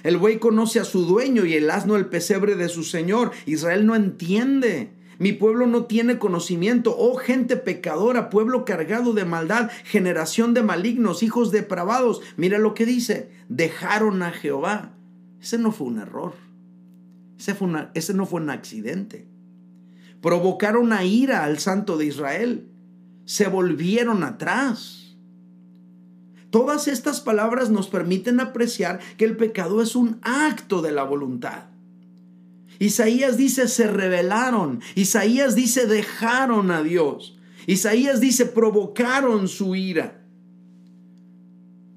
El 0.03 0.17
buey 0.17 0.39
conoce 0.39 0.81
a 0.81 0.85
su 0.85 1.05
dueño 1.05 1.45
y 1.45 1.55
el 1.55 1.71
asno 1.71 1.97
el 1.97 2.07
pesebre 2.07 2.55
de 2.55 2.69
su 2.69 2.85
señor. 2.85 3.33
Israel 3.45 3.87
no 3.87 3.95
entiende 3.95 4.93
mi 5.21 5.35
pueblo 5.35 5.67
no 5.67 5.85
tiene 5.85 6.19
conocimiento. 6.19 6.97
Oh 6.99 7.17
gente 7.17 7.59
pecadora, 7.59 8.31
pueblo 8.31 8.65
cargado 8.65 9.13
de 9.13 9.27
maldad, 9.27 9.71
generación 9.85 10.55
de 10.55 10.63
malignos, 10.63 11.23
hijos 11.23 11.53
depravados. 11.53 12.23
Mira 12.39 12.57
lo 12.59 12.73
que 12.73 12.87
dice. 12.87 13.31
Dejaron 13.51 14.23
a 14.23 14.31
Jehová. 14.31 14.95
Ese 15.39 15.59
no 15.59 15.73
fue 15.73 15.89
un 15.89 15.99
error. 15.99 16.33
Ese, 17.39 17.55
fue 17.55 17.69
ese 17.93 18.15
no 18.15 18.25
fue 18.25 18.41
un 18.41 18.49
accidente. 18.49 19.29
Provocaron 20.23 20.91
a 20.95 21.05
ira 21.05 21.45
al 21.45 21.59
santo 21.59 21.99
de 21.99 22.07
Israel. 22.07 22.71
Se 23.27 23.47
volvieron 23.47 24.25
atrás. 24.25 25.19
Todas 26.49 26.89
estas 26.89 27.21
palabras 27.21 27.69
nos 27.69 27.89
permiten 27.89 28.41
apreciar 28.41 29.01
que 29.19 29.27
el 29.27 29.37
pecado 29.37 29.83
es 29.83 29.97
un 29.97 30.19
acto 30.23 30.81
de 30.81 30.93
la 30.93 31.03
voluntad. 31.03 31.70
Isaías 32.81 33.37
dice 33.37 33.69
se 33.69 33.87
rebelaron. 33.87 34.81
Isaías 34.97 35.55
dice 35.55 35.87
dejaron 35.87 36.71
a 36.71 36.83
Dios. 36.83 37.39
Isaías 37.67 38.21
dice 38.21 38.47
provocaron 38.47 39.47
su 39.49 39.77
ira. 39.77 40.25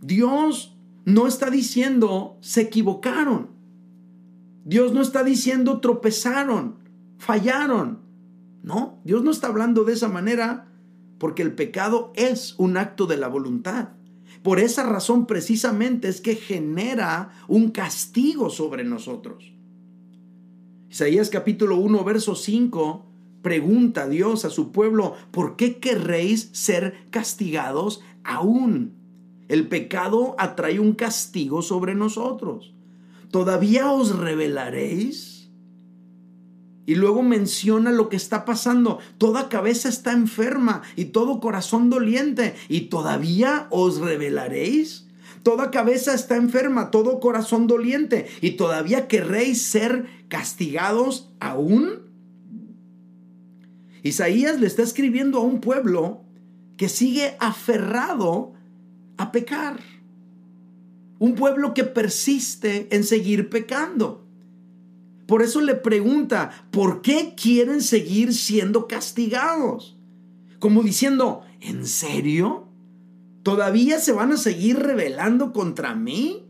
Dios 0.02 0.78
no 1.06 1.26
está 1.26 1.50
diciendo 1.50 2.38
se 2.42 2.62
equivocaron. 2.62 3.52
Dios 4.66 4.94
no 4.94 5.02
está 5.02 5.24
diciendo 5.24 5.80
tropezaron, 5.80 6.76
fallaron. 7.18 8.00
No, 8.62 9.02
Dios 9.06 9.24
no 9.24 9.32
está 9.32 9.48
hablando 9.48 9.86
de 9.86 9.94
esa 9.94 10.10
manera 10.10 10.68
porque 11.18 11.44
el 11.44 11.56
pecado 11.56 12.12
es 12.16 12.56
un 12.58 12.76
acto 12.76 13.06
de 13.08 13.16
la 13.16 13.30
voluntad. 13.30 13.90
Por 14.42 14.60
esa 14.60 14.84
razón 14.84 15.28
precisamente 15.28 16.10
es 16.10 16.20
que 16.20 16.36
genera 16.36 17.32
un 17.48 17.72
castigo 17.72 18.50
sobre 18.50 18.84
nosotros. 18.84 19.54
Isaías 20.94 21.32
capítulo 21.32 21.78
1, 21.78 22.04
verso 22.04 22.36
5, 22.36 23.04
pregunta 23.42 24.04
a 24.04 24.08
Dios 24.08 24.46
a 24.46 24.52
su 24.52 24.72
pueblo, 24.72 25.16
¿por 25.32 25.56
qué 25.56 25.80
querréis 25.80 26.52
ser 26.52 27.08
castigados 27.10 28.02
aún? 28.24 28.94
El 29.48 29.68
pecado 29.68 30.36
atrae 30.38 30.80
un 30.80 30.94
castigo 30.94 31.64
sobre 31.64 31.96
nosotros. 31.96 32.76
¿Todavía 33.32 33.90
os 33.90 34.16
revelaréis? 34.16 35.50
Y 36.86 36.94
luego 36.94 37.24
menciona 37.24 37.92
lo 37.92 38.08
que 38.08 38.16
está 38.16 38.46
pasando. 38.46 39.00
Toda 39.18 39.50
cabeza 39.50 39.90
está 39.90 40.12
enferma 40.12 40.84
y 40.96 41.06
todo 41.06 41.40
corazón 41.40 41.90
doliente. 41.90 42.54
¿Y 42.70 42.82
todavía 42.82 43.66
os 43.72 43.98
revelaréis? 43.98 45.08
Toda 45.44 45.72
cabeza 45.72 46.14
está 46.14 46.38
enferma, 46.38 46.90
todo 46.90 47.20
corazón 47.20 47.68
doliente, 47.68 48.28
y 48.42 48.52
todavía 48.52 49.10
querréis 49.10 49.62
ser 49.62 50.06
castigados 50.30 51.34
aún. 51.42 52.04
Isaías 54.04 54.60
le 54.60 54.68
está 54.68 54.84
escribiendo 54.84 55.40
a 55.40 55.42
un 55.42 55.60
pueblo 55.60 56.22
que 56.78 56.88
sigue 56.88 57.36
aferrado 57.40 58.54
a 59.18 59.32
pecar. 59.32 59.80
Un 61.20 61.36
pueblo 61.36 61.74
que 61.74 61.84
persiste 61.84 62.88
en 62.96 63.04
seguir 63.04 63.50
pecando. 63.50 64.26
Por 65.28 65.42
eso 65.42 65.62
le 65.62 65.76
pregunta, 65.76 66.68
¿por 66.72 67.02
qué 67.02 67.34
quieren 67.36 67.82
seguir 67.82 68.34
siendo 68.34 68.88
castigados? 68.88 69.98
Como 70.60 70.84
diciendo, 70.84 71.42
¿en 71.62 71.86
serio? 71.86 72.63
¿Todavía 73.44 74.00
se 74.00 74.14
van 74.14 74.32
a 74.32 74.38
seguir 74.38 74.80
rebelando 74.80 75.52
contra 75.52 75.96
mí? 75.96 76.48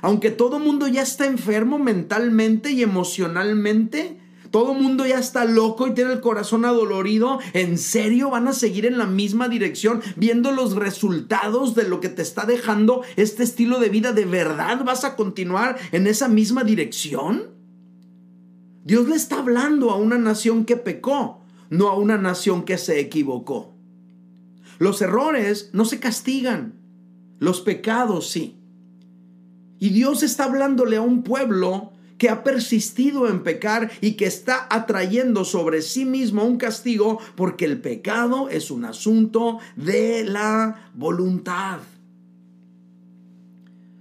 Aunque 0.00 0.30
todo 0.30 0.60
mundo 0.60 0.86
ya 0.86 1.02
está 1.02 1.26
enfermo 1.26 1.78
mentalmente 1.78 2.70
y 2.70 2.82
emocionalmente, 2.82 4.20
todo 4.52 4.74
mundo 4.74 5.04
ya 5.04 5.18
está 5.18 5.44
loco 5.44 5.88
y 5.88 5.94
tiene 5.94 6.12
el 6.12 6.20
corazón 6.20 6.64
adolorido. 6.64 7.40
¿En 7.52 7.78
serio 7.78 8.30
van 8.30 8.46
a 8.46 8.52
seguir 8.52 8.86
en 8.86 8.96
la 8.96 9.06
misma 9.06 9.48
dirección 9.48 10.00
viendo 10.14 10.52
los 10.52 10.76
resultados 10.76 11.74
de 11.74 11.88
lo 11.88 12.00
que 12.00 12.08
te 12.08 12.22
está 12.22 12.46
dejando 12.46 13.02
este 13.16 13.42
estilo 13.42 13.80
de 13.80 13.88
vida? 13.88 14.12
¿De 14.12 14.24
verdad 14.24 14.84
vas 14.84 15.04
a 15.04 15.16
continuar 15.16 15.76
en 15.90 16.06
esa 16.06 16.28
misma 16.28 16.62
dirección? 16.62 17.50
Dios 18.84 19.08
le 19.08 19.16
está 19.16 19.40
hablando 19.40 19.90
a 19.90 19.96
una 19.96 20.16
nación 20.16 20.64
que 20.64 20.76
pecó, 20.76 21.42
no 21.70 21.88
a 21.88 21.96
una 21.96 22.18
nación 22.18 22.64
que 22.64 22.78
se 22.78 23.00
equivocó. 23.00 23.75
Los 24.78 25.00
errores 25.02 25.70
no 25.72 25.84
se 25.84 26.00
castigan, 26.00 26.74
los 27.38 27.60
pecados 27.60 28.30
sí. 28.30 28.56
Y 29.78 29.90
Dios 29.90 30.22
está 30.22 30.44
hablándole 30.44 30.96
a 30.96 31.02
un 31.02 31.22
pueblo 31.22 31.92
que 32.18 32.30
ha 32.30 32.42
persistido 32.42 33.28
en 33.28 33.42
pecar 33.42 33.90
y 34.00 34.12
que 34.12 34.26
está 34.26 34.66
atrayendo 34.70 35.44
sobre 35.44 35.82
sí 35.82 36.04
mismo 36.04 36.44
un 36.44 36.56
castigo 36.56 37.18
porque 37.34 37.66
el 37.66 37.80
pecado 37.80 38.48
es 38.48 38.70
un 38.70 38.84
asunto 38.84 39.58
de 39.76 40.24
la 40.24 40.90
voluntad. 40.94 41.80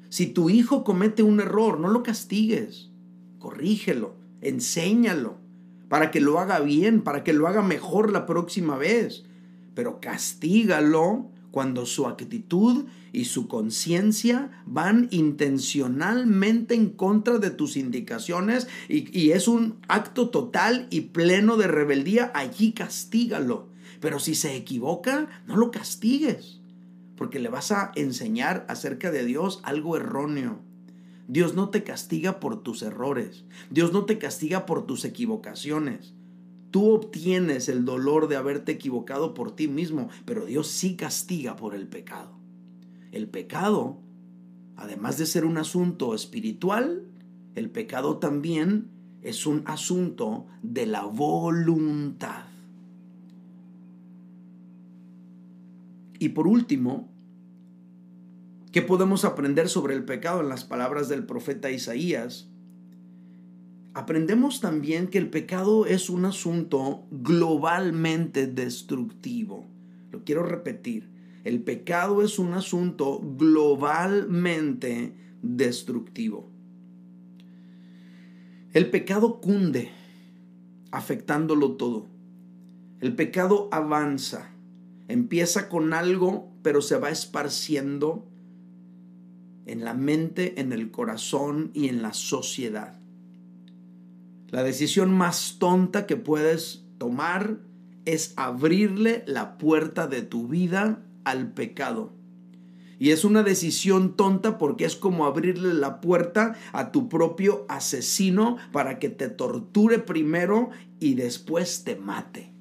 Si 0.10 0.28
tu 0.28 0.50
hijo 0.50 0.86
comete 0.86 1.24
un 1.24 1.42
error, 1.42 1.78
no 1.80 1.90
lo 1.90 2.04
castigues, 2.04 2.90
corrígelo, 3.38 4.16
enséñalo, 4.40 5.38
para 5.90 6.10
que 6.10 6.22
lo 6.22 6.40
haga 6.40 6.60
bien, 6.60 7.02
para 7.02 7.24
que 7.24 7.34
lo 7.34 7.48
haga 7.48 7.62
mejor 7.62 8.12
la 8.12 8.26
próxima 8.26 8.78
vez. 8.78 9.26
Pero 9.76 10.00
castígalo 10.00 11.30
cuando 11.52 11.86
su 11.86 12.08
actitud 12.08 12.86
y 13.14 13.26
su 13.26 13.48
conciencia 13.48 14.52
van 14.66 15.08
intencionalmente 15.12 16.76
en 16.76 16.90
contra 16.90 17.38
de 17.38 17.50
tus 17.50 17.78
indicaciones 17.78 18.68
y, 18.90 19.18
y, 19.18 19.32
es 19.32 19.48
un 19.48 19.78
acto 19.88 20.32
total 20.32 20.88
y 20.90 21.02
pleno 21.02 21.56
de 21.56 21.68
rebeldía, 21.68 22.32
allí 22.36 22.74
castígalo. 22.74 23.70
Pero 24.02 24.20
si 24.20 24.36
se 24.36 24.56
equivoca, 24.58 25.30
no 25.48 25.56
lo 25.56 25.72
castigues, 25.72 26.60
porque 27.16 27.40
le 27.40 27.48
vas 27.48 27.72
a 27.72 27.92
enseñar 27.96 28.66
acerca 28.68 29.10
de 29.12 29.24
Dios 29.24 29.62
algo 29.64 29.96
erróneo. 29.96 30.60
Dios 31.28 31.56
no 31.56 31.70
te 31.70 31.84
castiga 31.84 32.40
por 32.40 32.62
tus 32.62 32.82
errores. 32.82 33.46
Dios 33.70 33.94
no 33.94 34.06
te 34.06 34.18
castiga 34.18 34.66
por 34.66 34.86
tus 34.86 35.06
equivocaciones. 35.06 36.14
Tú 36.76 36.92
obtienes 36.92 37.70
el 37.70 37.86
dolor 37.86 38.28
de 38.28 38.36
haberte 38.36 38.74
equivocado 38.74 39.34
por 39.34 39.56
ti 39.56 39.70
mismo, 39.70 40.10
pero 40.26 40.46
Dios 40.46 40.68
sí 40.68 40.98
castiga 40.98 41.56
por 41.56 41.74
el 41.74 41.88
pecado. 41.88 42.38
El 43.14 43.30
pecado, 43.30 44.02
además 44.76 45.18
de 45.18 45.26
ser 45.26 45.46
un 45.46 45.58
asunto 45.58 46.14
espiritual, 46.14 47.08
el 47.56 47.70
pecado 47.70 48.18
también 48.18 48.90
es 49.22 49.46
un 49.46 49.64
asunto 49.68 50.48
de 50.64 50.86
la 50.86 51.06
voluntad. 51.06 52.44
Y 56.20 56.28
por 56.28 56.46
último, 56.46 57.10
¿Qué 58.74 58.82
podemos 58.82 59.24
aprender 59.24 59.70
sobre 59.70 59.94
el 59.94 60.04
pecado 60.04 60.42
en 60.42 60.50
las 60.50 60.66
palabras 60.66 61.08
del 61.08 61.26
profeta 61.26 61.72
Isaías? 61.72 62.50
Aprendemos 63.96 64.60
también 64.60 65.08
que 65.08 65.18
el 65.18 65.30
pecado 65.30 65.86
es 65.86 66.10
un 66.10 66.26
asunto 66.26 67.06
globalmente 67.12 68.46
destructivo. 68.46 69.68
Lo 70.12 70.26
quiero 70.26 70.44
repetir. 70.44 71.10
El 71.46 71.62
pecado 71.62 72.22
es 72.22 72.38
un 72.38 72.52
asunto 72.56 73.22
globalmente 73.24 75.16
destructivo. 75.42 76.52
El 78.74 78.90
pecado 78.90 79.40
cunde, 79.40 79.92
afectándolo 80.92 81.78
todo. 81.78 82.10
El 83.00 83.16
pecado 83.16 83.70
avanza. 83.72 84.52
Empieza 85.08 85.70
con 85.70 85.94
algo, 85.94 86.52
pero 86.64 86.82
se 86.82 86.98
va 86.98 87.12
esparciendo 87.12 88.28
en 89.66 89.86
la 89.86 89.94
mente, 89.94 90.60
en 90.60 90.74
el 90.74 90.92
corazón 90.92 91.72
y 91.74 91.88
en 91.88 92.02
la 92.02 92.12
sociedad. 92.12 93.05
La 94.56 94.64
decisión 94.64 95.14
más 95.14 95.58
tonta 95.60 96.06
que 96.06 96.16
puedes 96.16 96.86
tomar 96.98 97.58
es 98.06 98.34
abrirle 98.38 99.26
la 99.28 99.58
puerta 99.58 100.08
de 100.08 100.22
tu 100.22 100.48
vida 100.48 101.04
al 101.26 101.52
pecado. 101.52 102.14
Y 102.98 103.10
es 103.10 103.26
una 103.26 103.44
decisión 103.44 104.16
tonta 104.16 104.58
porque 104.58 104.86
es 104.86 104.96
como 104.96 105.26
abrirle 105.26 105.74
la 105.74 106.00
puerta 106.00 106.56
a 106.72 106.94
tu 106.94 107.10
propio 107.10 107.66
asesino 107.68 108.56
para 108.72 108.98
que 108.98 109.10
te 109.10 109.28
torture 109.28 110.00
primero 110.00 110.70
y 111.02 111.16
después 111.16 111.84
te 111.84 111.98
mate. 111.98 112.54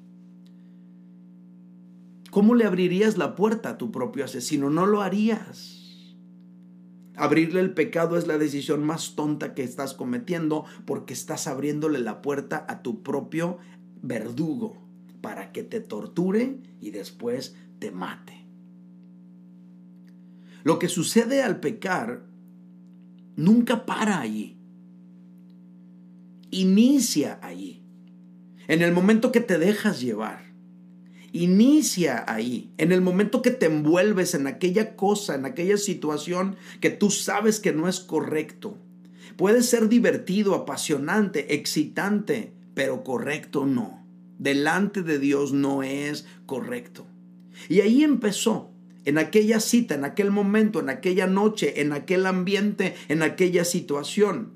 ¿Cómo 2.29 2.55
le 2.55 2.65
abrirías 2.65 3.17
la 3.17 3.37
puerta 3.37 3.69
a 3.69 3.77
tu 3.77 3.93
propio 3.93 4.25
asesino? 4.25 4.69
No 4.69 4.85
lo 4.85 5.01
harías. 5.01 5.84
Abrirle 7.17 7.59
el 7.61 7.73
pecado 7.73 8.17
es 8.17 8.27
la 8.27 8.37
decisión 8.37 8.83
más 8.83 9.15
tonta 9.15 9.53
que 9.53 9.63
estás 9.63 9.93
cometiendo 9.93 10.65
porque 10.85 11.13
estás 11.13 11.47
abriéndole 11.47 11.99
la 11.99 12.21
puerta 12.21 12.65
a 12.67 12.81
tu 12.81 13.03
propio 13.03 13.57
verdugo 14.01 14.85
para 15.21 15.51
que 15.51 15.63
te 15.63 15.79
torture 15.79 16.59
y 16.81 16.91
después 16.91 17.55
te 17.79 17.91
mate. 17.91 18.45
Lo 20.63 20.79
que 20.79 20.89
sucede 20.89 21.41
al 21.41 21.59
pecar 21.59 22.25
nunca 23.35 23.85
para 23.85 24.19
allí. 24.19 24.57
Inicia 26.51 27.39
allí. 27.41 27.83
En 28.67 28.81
el 28.81 28.91
momento 28.91 29.31
que 29.31 29.41
te 29.41 29.57
dejas 29.57 30.01
llevar. 30.01 30.44
Inicia 31.37 32.23
ahí, 32.29 32.71
en 32.77 32.93
el 32.93 33.01
momento 33.01 33.41
que 33.41 33.51
te 33.51 33.65
envuelves 33.65 34.35
en 34.35 34.47
aquella 34.47 34.95
cosa, 34.95 35.35
en 35.35 35.43
aquella 35.43 35.75
situación 35.75 36.55
que 36.79 36.91
tú 36.91 37.11
sabes 37.11 37.59
que 37.59 37.73
no 37.73 37.89
es 37.89 37.99
correcto. 37.99 38.77
Puede 39.35 39.61
ser 39.61 39.89
divertido, 39.89 40.55
apasionante, 40.55 41.53
excitante, 41.55 42.53
pero 42.73 43.03
correcto 43.03 43.65
no. 43.65 44.01
Delante 44.39 45.03
de 45.03 45.19
Dios 45.19 45.51
no 45.51 45.83
es 45.83 46.25
correcto. 46.45 47.05
Y 47.67 47.81
ahí 47.81 48.05
empezó, 48.05 48.71
en 49.03 49.17
aquella 49.17 49.59
cita, 49.59 49.93
en 49.93 50.05
aquel 50.05 50.31
momento, 50.31 50.79
en 50.79 50.87
aquella 50.87 51.27
noche, 51.27 51.81
en 51.81 51.91
aquel 51.91 52.27
ambiente, 52.27 52.95
en 53.09 53.23
aquella 53.23 53.65
situación. 53.65 54.53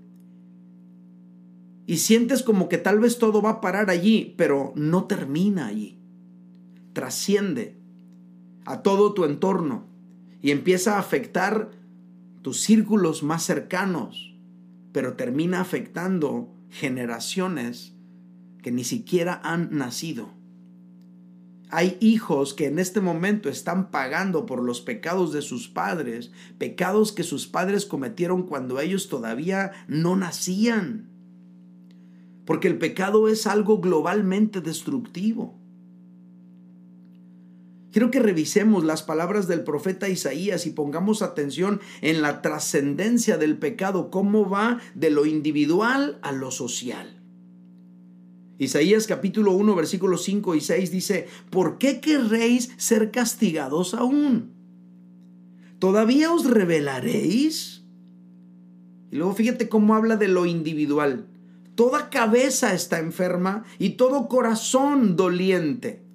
Y 1.85 1.97
sientes 1.97 2.41
como 2.41 2.69
que 2.69 2.77
tal 2.77 2.99
vez 3.01 3.17
todo 3.17 3.41
va 3.41 3.49
a 3.49 3.59
parar 3.59 3.89
allí, 3.89 4.33
pero 4.37 4.71
no 4.77 5.07
termina 5.07 5.67
allí 5.67 5.98
trasciende 6.93 7.78
a 8.65 8.82
todo 8.82 9.13
tu 9.13 9.25
entorno 9.25 9.88
y 10.41 10.52
empieza 10.52 10.95
a 10.95 10.99
afectar 10.99 11.71
tus 12.41 12.62
círculos 12.62 13.23
más 13.23 13.43
cercanos, 13.43 14.36
pero 14.91 15.13
termina 15.13 15.60
afectando 15.60 16.54
generaciones 16.69 17.95
que 18.62 18.71
ni 18.71 18.84
siquiera 18.84 19.39
han 19.43 19.69
nacido. 19.78 20.30
Hay 21.71 21.97
hijos 21.99 22.56
que 22.56 22.65
en 22.65 22.80
este 22.80 22.99
momento 22.99 23.47
están 23.47 23.91
pagando 23.91 24.47
por 24.47 24.63
los 24.63 24.82
pecados 24.82 25.32
de 25.32 25.43
sus 25.43 25.67
padres, 25.67 26.32
pecados 26.58 27.12
que 27.12 27.23
sus 27.23 27.47
padres 27.47 27.86
cometieron 27.86 28.43
cuando 28.43 28.80
ellos 28.80 29.08
todavía 29.08 29.71
no 29.88 30.15
nacían. 30.15 31.10
Porque 32.45 32.67
el 32.67 32.80
pecado 32.80 33.28
es 33.28 33.45
algo 33.45 33.80
globalmente 33.80 34.62
destructivo. 34.62 35.58
Quiero 37.91 38.12
que 38.12 38.19
revisemos 38.19 38.84
las 38.84 39.02
palabras 39.02 39.47
del 39.47 39.63
profeta 39.63 40.10
Isaías 40.10 40.67
y 40.67 40.71
pongamos 40.71 41.23
atención 41.23 41.82
en 42.02 42.21
la 42.21 42.41
trascendencia 42.43 43.38
del 43.38 43.58
pecado, 43.58 44.12
cómo 44.12 44.47
va 44.47 44.80
de 44.93 45.10
lo 45.10 45.25
individual 45.25 46.19
a 46.21 46.32
lo 46.32 46.52
social. 46.52 47.19
Isaías 48.60 49.08
capítulo 49.08 49.54
1 49.54 49.73
versículos 49.73 50.23
5 50.23 50.54
y 50.54 50.62
6 50.62 50.91
dice, 50.91 51.28
¿por 51.49 51.78
qué 51.80 51.99
querréis 51.99 52.71
ser 52.78 53.10
castigados 53.10 53.95
aún? 53.95 54.54
¿Todavía 55.80 56.32
os 56.32 56.45
revelaréis? 56.45 57.86
Y 59.12 59.15
luego 59.15 59.34
fíjate 59.34 59.69
cómo 59.69 59.95
habla 59.95 60.17
de 60.17 60.28
lo 60.28 60.45
individual. 60.45 61.25
Toda 61.73 62.10
cabeza 62.10 62.73
está 62.73 62.99
enferma 62.99 63.63
y 63.80 63.91
todo 63.91 64.28
corazón 64.28 65.15
doliente. 65.15 66.08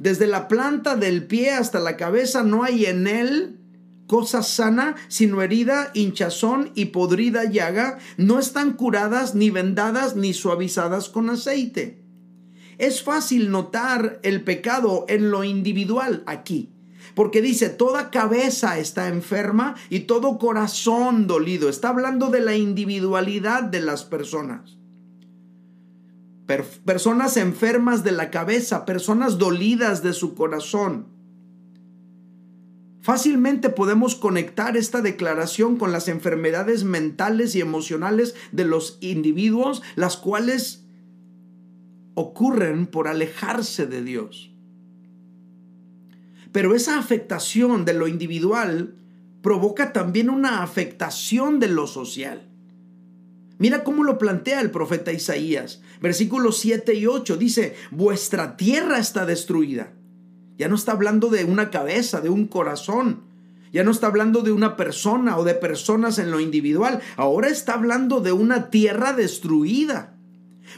Desde 0.00 0.26
la 0.26 0.48
planta 0.48 0.96
del 0.96 1.26
pie 1.26 1.50
hasta 1.50 1.78
la 1.78 1.98
cabeza 1.98 2.42
no 2.42 2.64
hay 2.64 2.86
en 2.86 3.06
él 3.06 3.58
cosa 4.06 4.42
sana, 4.42 4.96
sino 5.08 5.42
herida, 5.42 5.90
hinchazón 5.92 6.72
y 6.74 6.86
podrida 6.86 7.44
llaga. 7.44 7.98
No 8.16 8.38
están 8.38 8.72
curadas, 8.72 9.34
ni 9.34 9.50
vendadas, 9.50 10.16
ni 10.16 10.32
suavizadas 10.32 11.10
con 11.10 11.28
aceite. 11.28 12.02
Es 12.78 13.02
fácil 13.02 13.50
notar 13.50 14.18
el 14.22 14.42
pecado 14.42 15.04
en 15.06 15.30
lo 15.30 15.44
individual 15.44 16.24
aquí. 16.26 16.72
Porque 17.14 17.42
dice, 17.42 17.68
toda 17.68 18.10
cabeza 18.10 18.78
está 18.78 19.06
enferma 19.06 19.74
y 19.90 20.00
todo 20.00 20.38
corazón 20.38 21.26
dolido. 21.26 21.68
Está 21.68 21.90
hablando 21.90 22.30
de 22.30 22.40
la 22.40 22.56
individualidad 22.56 23.64
de 23.64 23.80
las 23.80 24.04
personas 24.04 24.79
personas 26.84 27.36
enfermas 27.36 28.04
de 28.04 28.12
la 28.12 28.30
cabeza, 28.30 28.84
personas 28.84 29.38
dolidas 29.38 30.02
de 30.02 30.12
su 30.12 30.34
corazón. 30.34 31.06
Fácilmente 33.00 33.70
podemos 33.70 34.14
conectar 34.14 34.76
esta 34.76 35.00
declaración 35.00 35.76
con 35.76 35.90
las 35.90 36.08
enfermedades 36.08 36.84
mentales 36.84 37.54
y 37.54 37.60
emocionales 37.60 38.34
de 38.52 38.64
los 38.64 38.98
individuos, 39.00 39.82
las 39.96 40.16
cuales 40.16 40.84
ocurren 42.14 42.86
por 42.86 43.08
alejarse 43.08 43.86
de 43.86 44.02
Dios. 44.02 44.52
Pero 46.52 46.74
esa 46.74 46.98
afectación 46.98 47.84
de 47.84 47.94
lo 47.94 48.06
individual 48.06 48.96
provoca 49.40 49.92
también 49.92 50.28
una 50.28 50.62
afectación 50.62 51.60
de 51.60 51.68
lo 51.68 51.86
social. 51.86 52.49
Mira 53.60 53.84
cómo 53.84 54.04
lo 54.04 54.16
plantea 54.16 54.62
el 54.62 54.70
profeta 54.70 55.12
Isaías. 55.12 55.82
Versículos 56.00 56.58
7 56.58 56.94
y 56.94 57.06
8 57.06 57.36
dice, 57.36 57.76
vuestra 57.90 58.56
tierra 58.56 58.98
está 58.98 59.26
destruida. 59.26 59.92
Ya 60.56 60.68
no 60.68 60.76
está 60.76 60.92
hablando 60.92 61.28
de 61.28 61.44
una 61.44 61.70
cabeza, 61.70 62.22
de 62.22 62.30
un 62.30 62.46
corazón. 62.46 63.20
Ya 63.70 63.84
no 63.84 63.90
está 63.90 64.06
hablando 64.06 64.40
de 64.40 64.52
una 64.52 64.78
persona 64.78 65.36
o 65.36 65.44
de 65.44 65.54
personas 65.54 66.18
en 66.18 66.30
lo 66.30 66.40
individual. 66.40 67.02
Ahora 67.18 67.48
está 67.48 67.74
hablando 67.74 68.20
de 68.20 68.32
una 68.32 68.70
tierra 68.70 69.12
destruida 69.12 70.16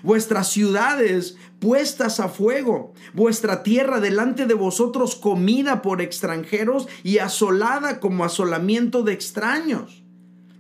vuestras 0.03 0.51
ciudades 0.51 1.37
puestas 1.61 2.19
a 2.19 2.29
fuego, 2.29 2.95
vuestra 3.13 3.63
tierra 3.63 4.01
delante 4.01 4.47
de 4.47 4.55
vosotros 4.55 5.15
comida 5.15 5.83
por 5.83 6.01
extranjeros 6.01 6.89
y 7.05 7.19
asolada 7.19 8.01
como 8.01 8.25
asolamiento 8.25 9.03
de 9.03 9.13
extraños. 9.13 10.02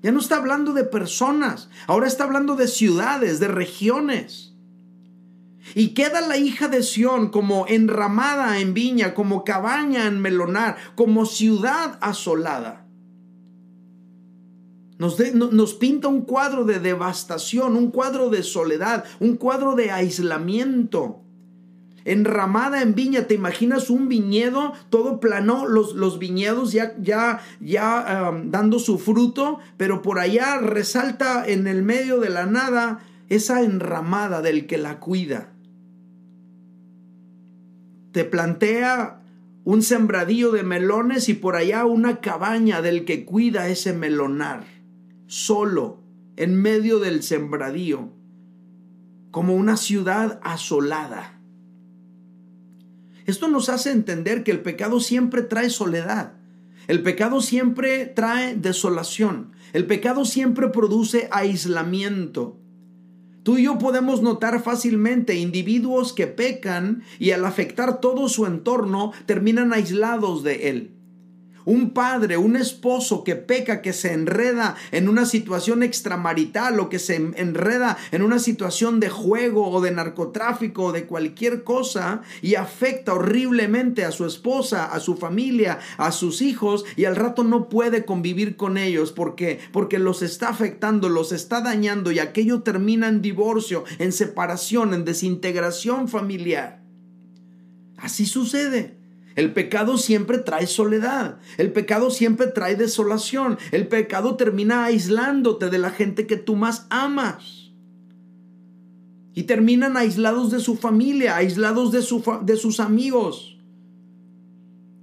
Ya 0.02 0.10
no 0.10 0.18
está 0.18 0.36
hablando 0.36 0.72
de 0.72 0.84
personas, 0.84 1.70
ahora 1.86 2.08
está 2.08 2.24
hablando 2.24 2.56
de 2.56 2.66
ciudades, 2.66 3.38
de 3.38 3.48
regiones. 3.48 4.54
Y 5.74 5.94
queda 5.94 6.20
la 6.20 6.36
hija 6.36 6.66
de 6.68 6.82
Sión 6.82 7.30
como 7.30 7.66
enramada 7.68 8.58
en 8.58 8.74
viña, 8.74 9.14
como 9.14 9.44
cabaña 9.44 10.06
en 10.06 10.20
melonar, 10.20 10.76
como 10.96 11.24
ciudad 11.24 11.98
asolada. 12.00 12.82
Nos, 14.98 15.74
pinta 15.74 16.06
un 16.06 16.22
cuadro 16.22 16.64
de 16.64 16.78
devastación, 16.78 17.76
un 17.76 17.90
cuadro 17.90 18.30
de 18.30 18.44
soledad, 18.44 19.04
un 19.18 19.36
cuadro 19.36 19.74
de 19.74 19.90
aislamiento. 19.90 21.21
Enramada 22.04 22.82
en 22.82 22.94
viña, 22.94 23.26
¿te 23.26 23.34
imaginas 23.34 23.90
un 23.90 24.08
viñedo 24.08 24.72
todo 24.90 25.20
plano, 25.20 25.66
los, 25.66 25.94
los 25.94 26.18
viñedos 26.18 26.72
ya, 26.72 26.94
ya, 27.00 27.40
ya 27.60 28.32
dando 28.44 28.78
su 28.78 28.98
fruto, 28.98 29.58
pero 29.76 30.02
por 30.02 30.18
allá 30.18 30.58
resalta 30.58 31.46
en 31.46 31.66
el 31.66 31.82
medio 31.82 32.18
de 32.18 32.30
la 32.30 32.46
nada 32.46 33.00
esa 33.28 33.62
enramada 33.62 34.42
del 34.42 34.66
que 34.66 34.78
la 34.78 34.98
cuida? 34.98 35.52
Te 38.12 38.24
plantea 38.24 39.22
un 39.64 39.82
sembradío 39.82 40.50
de 40.50 40.64
melones 40.64 41.28
y 41.28 41.34
por 41.34 41.56
allá 41.56 41.84
una 41.84 42.20
cabaña 42.20 42.82
del 42.82 43.04
que 43.04 43.24
cuida 43.24 43.68
ese 43.68 43.92
melonar 43.92 44.64
solo 45.26 46.00
en 46.36 46.60
medio 46.60 46.98
del 46.98 47.22
sembradío, 47.22 48.10
como 49.30 49.54
una 49.54 49.76
ciudad 49.76 50.40
asolada. 50.42 51.40
Esto 53.26 53.48
nos 53.48 53.68
hace 53.68 53.90
entender 53.90 54.42
que 54.44 54.50
el 54.50 54.60
pecado 54.60 55.00
siempre 55.00 55.42
trae 55.42 55.70
soledad. 55.70 56.34
El 56.88 57.02
pecado 57.02 57.40
siempre 57.40 58.06
trae 58.06 58.56
desolación. 58.56 59.52
El 59.72 59.86
pecado 59.86 60.24
siempre 60.24 60.68
produce 60.68 61.28
aislamiento. 61.30 62.58
Tú 63.42 63.58
y 63.58 63.64
yo 63.64 63.78
podemos 63.78 64.22
notar 64.22 64.62
fácilmente 64.62 65.34
individuos 65.34 66.12
que 66.12 66.26
pecan 66.26 67.02
y 67.18 67.32
al 67.32 67.44
afectar 67.44 68.00
todo 68.00 68.28
su 68.28 68.46
entorno 68.46 69.12
terminan 69.26 69.72
aislados 69.72 70.42
de 70.42 70.68
él. 70.68 71.01
Un 71.64 71.90
padre, 71.90 72.36
un 72.36 72.56
esposo 72.56 73.24
que 73.24 73.36
peca, 73.36 73.82
que 73.82 73.92
se 73.92 74.12
enreda 74.12 74.76
en 74.90 75.08
una 75.08 75.26
situación 75.26 75.82
extramarital 75.82 76.80
o 76.80 76.88
que 76.88 76.98
se 76.98 77.16
enreda 77.16 77.96
en 78.10 78.22
una 78.22 78.38
situación 78.38 79.00
de 79.00 79.08
juego 79.08 79.70
o 79.70 79.80
de 79.80 79.90
narcotráfico 79.90 80.84
o 80.84 80.92
de 80.92 81.06
cualquier 81.06 81.64
cosa 81.64 82.22
y 82.40 82.54
afecta 82.54 83.14
horriblemente 83.14 84.04
a 84.04 84.12
su 84.12 84.26
esposa, 84.26 84.86
a 84.86 85.00
su 85.00 85.16
familia, 85.16 85.78
a 85.96 86.12
sus 86.12 86.42
hijos 86.42 86.84
y 86.96 87.04
al 87.04 87.16
rato 87.16 87.44
no 87.44 87.68
puede 87.68 88.04
convivir 88.04 88.56
con 88.56 88.78
ellos 88.78 89.12
porque 89.12 89.60
porque 89.72 89.98
los 89.98 90.22
está 90.22 90.48
afectando, 90.48 91.08
los 91.08 91.32
está 91.32 91.60
dañando 91.60 92.12
y 92.12 92.18
aquello 92.18 92.62
termina 92.62 93.08
en 93.08 93.22
divorcio, 93.22 93.84
en 93.98 94.12
separación, 94.12 94.94
en 94.94 95.04
desintegración 95.04 96.08
familiar. 96.08 96.82
Así 97.96 98.26
sucede. 98.26 99.01
El 99.34 99.52
pecado 99.52 99.98
siempre 99.98 100.38
trae 100.38 100.66
soledad. 100.66 101.38
El 101.58 101.72
pecado 101.72 102.10
siempre 102.10 102.48
trae 102.48 102.76
desolación. 102.76 103.58
El 103.70 103.88
pecado 103.88 104.36
termina 104.36 104.84
aislándote 104.84 105.70
de 105.70 105.78
la 105.78 105.90
gente 105.90 106.26
que 106.26 106.36
tú 106.36 106.56
más 106.56 106.86
amas. 106.90 107.72
Y 109.34 109.44
terminan 109.44 109.96
aislados 109.96 110.50
de 110.50 110.60
su 110.60 110.76
familia, 110.76 111.36
aislados 111.36 111.92
de, 111.92 112.04
de 112.42 112.56
sus 112.56 112.80
amigos. 112.80 113.58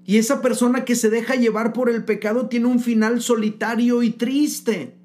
Y 0.06 0.18
esa 0.18 0.42
persona 0.42 0.86
que 0.86 0.96
se 0.96 1.10
deja 1.10 1.36
llevar 1.36 1.74
por 1.74 1.90
el 1.90 2.06
pecado 2.06 2.48
tiene 2.48 2.68
un 2.68 2.80
final 2.80 3.22
solitario 3.22 4.04
y 4.04 4.12
triste. 4.12 4.99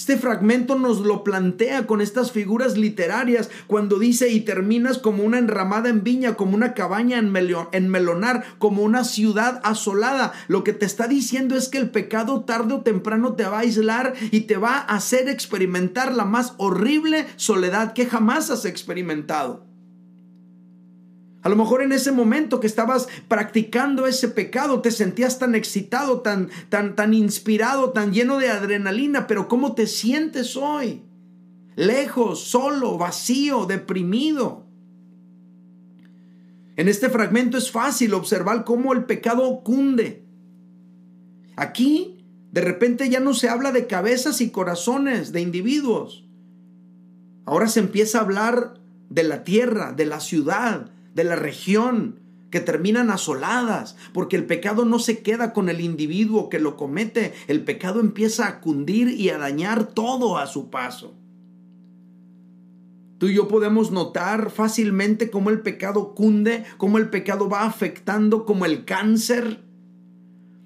Este 0.00 0.16
fragmento 0.16 0.78
nos 0.78 1.00
lo 1.00 1.22
plantea 1.24 1.86
con 1.86 2.00
estas 2.00 2.32
figuras 2.32 2.78
literarias 2.78 3.50
cuando 3.66 3.98
dice 3.98 4.30
y 4.30 4.40
terminas 4.40 4.96
como 4.96 5.24
una 5.24 5.36
enramada 5.36 5.90
en 5.90 6.02
viña, 6.02 6.36
como 6.36 6.54
una 6.54 6.72
cabaña 6.72 7.18
en, 7.18 7.36
en, 7.72 7.88
melonar, 7.90 8.44
como 8.58 8.82
una 8.82 9.04
ciudad 9.04 9.60
asolada. 9.62 10.32
Lo 10.48 10.64
que 10.64 10.72
te 10.72 10.86
está 10.86 11.06
diciendo 11.06 11.54
es 11.54 11.68
que 11.68 11.76
el 11.76 11.90
pecado 11.90 12.44
tarde 12.44 12.72
o 12.72 12.80
temprano 12.80 13.34
te 13.34 13.44
va 13.44 13.58
a 13.58 13.60
aislar 13.60 14.14
y 14.30 14.40
te 14.46 14.56
va 14.56 14.78
a 14.78 14.96
hacer 14.96 15.28
experimentar 15.28 16.14
la 16.14 16.24
más 16.24 16.54
horrible 16.56 17.26
soledad 17.36 17.92
que 17.92 18.06
jamás 18.06 18.48
has 18.48 18.64
experimentado. 18.64 19.69
A 21.42 21.48
lo 21.48 21.56
mejor 21.56 21.82
en 21.82 21.92
ese 21.92 22.12
momento 22.12 22.60
que 22.60 22.66
estabas 22.66 23.08
practicando 23.28 24.06
ese 24.06 24.28
pecado 24.28 24.82
te 24.82 24.90
sentías 24.90 25.38
tan 25.38 25.54
excitado, 25.54 26.20
tan, 26.20 26.50
tan, 26.68 26.96
tan 26.96 27.14
inspirado, 27.14 27.90
tan 27.90 28.12
lleno 28.12 28.38
de 28.38 28.50
adrenalina, 28.50 29.26
pero 29.26 29.48
¿cómo 29.48 29.74
te 29.74 29.86
sientes 29.86 30.56
hoy? 30.56 31.02
Lejos, 31.76 32.40
solo, 32.40 32.98
vacío, 32.98 33.64
deprimido. 33.64 34.66
En 36.76 36.88
este 36.88 37.08
fragmento 37.08 37.56
es 37.56 37.70
fácil 37.70 38.12
observar 38.12 38.64
cómo 38.64 38.92
el 38.92 39.04
pecado 39.04 39.62
cunde. 39.62 40.24
Aquí, 41.56 42.24
de 42.52 42.60
repente 42.60 43.08
ya 43.08 43.20
no 43.20 43.32
se 43.32 43.48
habla 43.48 43.72
de 43.72 43.86
cabezas 43.86 44.42
y 44.42 44.50
corazones 44.50 45.32
de 45.32 45.40
individuos. 45.40 46.26
Ahora 47.46 47.68
se 47.68 47.80
empieza 47.80 48.18
a 48.18 48.22
hablar 48.22 48.74
de 49.08 49.22
la 49.22 49.42
tierra, 49.42 49.92
de 49.92 50.06
la 50.06 50.20
ciudad, 50.20 50.90
de 51.14 51.24
la 51.24 51.36
región 51.36 52.20
que 52.50 52.60
terminan 52.60 53.10
asoladas, 53.10 53.96
porque 54.12 54.36
el 54.36 54.44
pecado 54.44 54.84
no 54.84 54.98
se 54.98 55.22
queda 55.22 55.52
con 55.52 55.68
el 55.68 55.80
individuo 55.80 56.48
que 56.48 56.58
lo 56.58 56.76
comete, 56.76 57.32
el 57.46 57.64
pecado 57.64 58.00
empieza 58.00 58.48
a 58.48 58.60
cundir 58.60 59.08
y 59.08 59.30
a 59.30 59.38
dañar 59.38 59.86
todo 59.86 60.36
a 60.36 60.46
su 60.46 60.68
paso. 60.68 61.14
Tú 63.18 63.28
y 63.28 63.34
yo 63.34 63.48
podemos 63.48 63.90
notar 63.90 64.50
fácilmente 64.50 65.30
cómo 65.30 65.50
el 65.50 65.60
pecado 65.60 66.14
cunde, 66.14 66.64
cómo 66.78 66.98
el 66.98 67.10
pecado 67.10 67.48
va 67.48 67.64
afectando 67.64 68.46
como 68.46 68.64
el 68.64 68.86
cáncer. 68.86 69.62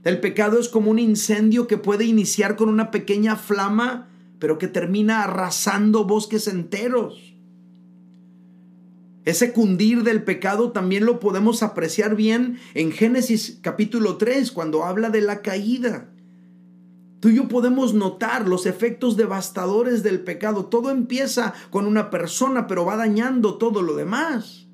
El 0.04 0.20
pecado 0.20 0.60
es 0.60 0.68
como 0.68 0.90
un 0.90 1.00
incendio 1.00 1.66
que 1.66 1.78
puede 1.78 2.04
iniciar 2.04 2.54
con 2.54 2.68
una 2.68 2.92
pequeña 2.92 3.34
flama, 3.36 4.08
pero 4.38 4.58
que 4.58 4.68
termina 4.68 5.24
arrasando 5.24 6.04
bosques 6.04 6.46
enteros. 6.46 7.33
Ese 9.24 9.52
cundir 9.52 10.02
del 10.02 10.22
pecado 10.22 10.72
también 10.72 11.06
lo 11.06 11.18
podemos 11.18 11.62
apreciar 11.62 12.14
bien 12.14 12.58
en 12.74 12.92
Génesis 12.92 13.58
capítulo 13.62 14.18
3, 14.18 14.52
cuando 14.52 14.84
habla 14.84 15.08
de 15.08 15.22
la 15.22 15.40
caída. 15.40 16.10
Tú 17.20 17.30
y 17.30 17.36
yo 17.36 17.48
podemos 17.48 17.94
notar 17.94 18.46
los 18.46 18.66
efectos 18.66 19.16
devastadores 19.16 20.02
del 20.02 20.20
pecado. 20.20 20.66
Todo 20.66 20.90
empieza 20.90 21.54
con 21.70 21.86
una 21.86 22.10
persona, 22.10 22.66
pero 22.66 22.84
va 22.84 22.96
dañando 22.96 23.56
todo 23.56 23.80
lo 23.80 23.96
demás. 23.96 24.66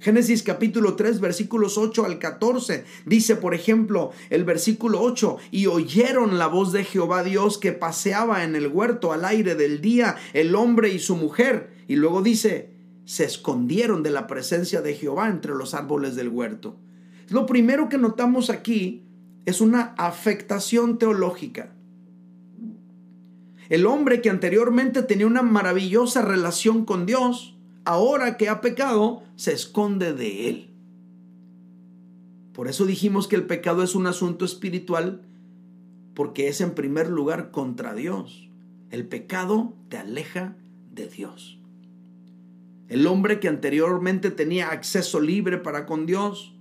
Génesis 0.00 0.42
capítulo 0.42 0.96
3 0.96 1.20
versículos 1.20 1.76
8 1.76 2.04
al 2.06 2.18
14 2.18 2.84
dice, 3.04 3.36
por 3.36 3.54
ejemplo, 3.54 4.12
el 4.30 4.44
versículo 4.44 5.02
8, 5.02 5.36
y 5.50 5.66
oyeron 5.66 6.38
la 6.38 6.46
voz 6.46 6.72
de 6.72 6.84
Jehová 6.84 7.22
Dios 7.22 7.58
que 7.58 7.72
paseaba 7.72 8.44
en 8.44 8.56
el 8.56 8.68
huerto 8.68 9.12
al 9.12 9.26
aire 9.26 9.54
del 9.54 9.82
día 9.82 10.16
el 10.32 10.54
hombre 10.54 10.94
y 10.94 10.98
su 10.98 11.16
mujer. 11.16 11.74
Y 11.88 11.96
luego 11.96 12.22
dice, 12.22 12.73
se 13.04 13.24
escondieron 13.24 14.02
de 14.02 14.10
la 14.10 14.26
presencia 14.26 14.80
de 14.80 14.94
Jehová 14.94 15.28
entre 15.28 15.54
los 15.54 15.74
árboles 15.74 16.14
del 16.14 16.28
huerto. 16.28 16.76
Lo 17.28 17.46
primero 17.46 17.88
que 17.88 17.98
notamos 17.98 18.50
aquí 18.50 19.04
es 19.46 19.60
una 19.60 19.94
afectación 19.96 20.98
teológica. 20.98 21.74
El 23.68 23.86
hombre 23.86 24.20
que 24.20 24.30
anteriormente 24.30 25.02
tenía 25.02 25.26
una 25.26 25.42
maravillosa 25.42 26.22
relación 26.22 26.84
con 26.84 27.06
Dios, 27.06 27.56
ahora 27.84 28.36
que 28.36 28.48
ha 28.48 28.60
pecado, 28.60 29.22
se 29.36 29.52
esconde 29.52 30.12
de 30.12 30.48
él. 30.48 30.70
Por 32.52 32.68
eso 32.68 32.86
dijimos 32.86 33.26
que 33.26 33.36
el 33.36 33.46
pecado 33.46 33.82
es 33.82 33.94
un 33.94 34.06
asunto 34.06 34.44
espiritual, 34.44 35.22
porque 36.14 36.48
es 36.48 36.60
en 36.60 36.74
primer 36.74 37.08
lugar 37.08 37.50
contra 37.50 37.94
Dios. 37.94 38.48
El 38.90 39.06
pecado 39.06 39.74
te 39.88 39.98
aleja 39.98 40.56
de 40.92 41.08
Dios. 41.08 41.58
El 42.88 43.06
hombre 43.06 43.40
que 43.40 43.48
anteriormente 43.48 44.30
tenía 44.30 44.70
acceso 44.70 45.20
libre 45.20 45.58
para 45.58 45.86
con 45.86 46.06
Dios, 46.06 46.54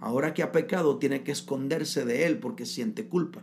ahora 0.00 0.34
que 0.34 0.42
ha 0.42 0.52
pecado 0.52 0.98
tiene 0.98 1.22
que 1.22 1.32
esconderse 1.32 2.04
de 2.04 2.26
él 2.26 2.38
porque 2.38 2.66
siente 2.66 3.08
culpa. 3.08 3.42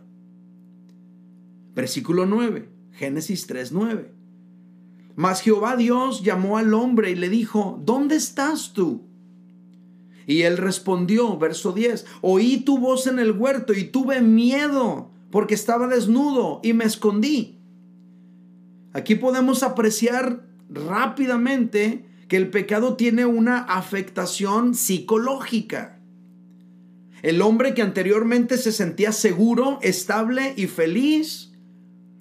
Versículo 1.74 2.26
9, 2.26 2.68
Génesis 2.92 3.46
3:9. 3.46 4.12
Mas 5.16 5.42
Jehová 5.42 5.76
Dios 5.76 6.22
llamó 6.22 6.56
al 6.56 6.72
hombre 6.72 7.10
y 7.10 7.14
le 7.14 7.28
dijo, 7.28 7.80
¿dónde 7.84 8.16
estás 8.16 8.72
tú? 8.72 9.02
Y 10.26 10.42
él 10.42 10.56
respondió, 10.56 11.36
verso 11.38 11.72
10, 11.72 12.06
oí 12.22 12.58
tu 12.58 12.78
voz 12.78 13.06
en 13.06 13.18
el 13.18 13.32
huerto 13.32 13.74
y 13.74 13.84
tuve 13.84 14.22
miedo 14.22 15.10
porque 15.30 15.54
estaba 15.54 15.88
desnudo 15.88 16.60
y 16.62 16.72
me 16.72 16.84
escondí. 16.84 17.58
Aquí 18.92 19.14
podemos 19.14 19.62
apreciar 19.62 20.49
rápidamente 20.70 22.06
que 22.28 22.36
el 22.36 22.48
pecado 22.48 22.96
tiene 22.96 23.26
una 23.26 23.58
afectación 23.58 24.74
psicológica. 24.74 26.00
El 27.22 27.42
hombre 27.42 27.74
que 27.74 27.82
anteriormente 27.82 28.56
se 28.56 28.72
sentía 28.72 29.12
seguro, 29.12 29.78
estable 29.82 30.54
y 30.56 30.68
feliz, 30.68 31.52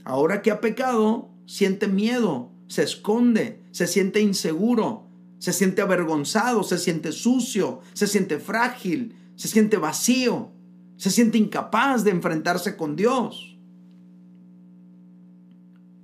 ahora 0.04 0.42
que 0.42 0.52
ha 0.52 0.60
pecado, 0.60 1.30
siente 1.46 1.88
miedo, 1.88 2.52
se 2.68 2.84
esconde, 2.84 3.62
se 3.72 3.88
siente 3.88 4.20
inseguro, 4.20 5.08
se 5.38 5.54
siente 5.54 5.82
avergonzado, 5.82 6.64
se 6.64 6.78
siente 6.78 7.12
sucio, 7.12 7.80
se 7.94 8.08
siente 8.08 8.40
frágil, 8.40 9.16
se 9.36 9.48
siente 9.48 9.78
vacío, 9.78 10.52
se 10.98 11.12
siente 11.12 11.38
incapaz 11.38 12.04
de 12.04 12.12
enfrentarse 12.12 12.76
con 12.76 12.96
Dios. 12.96 13.58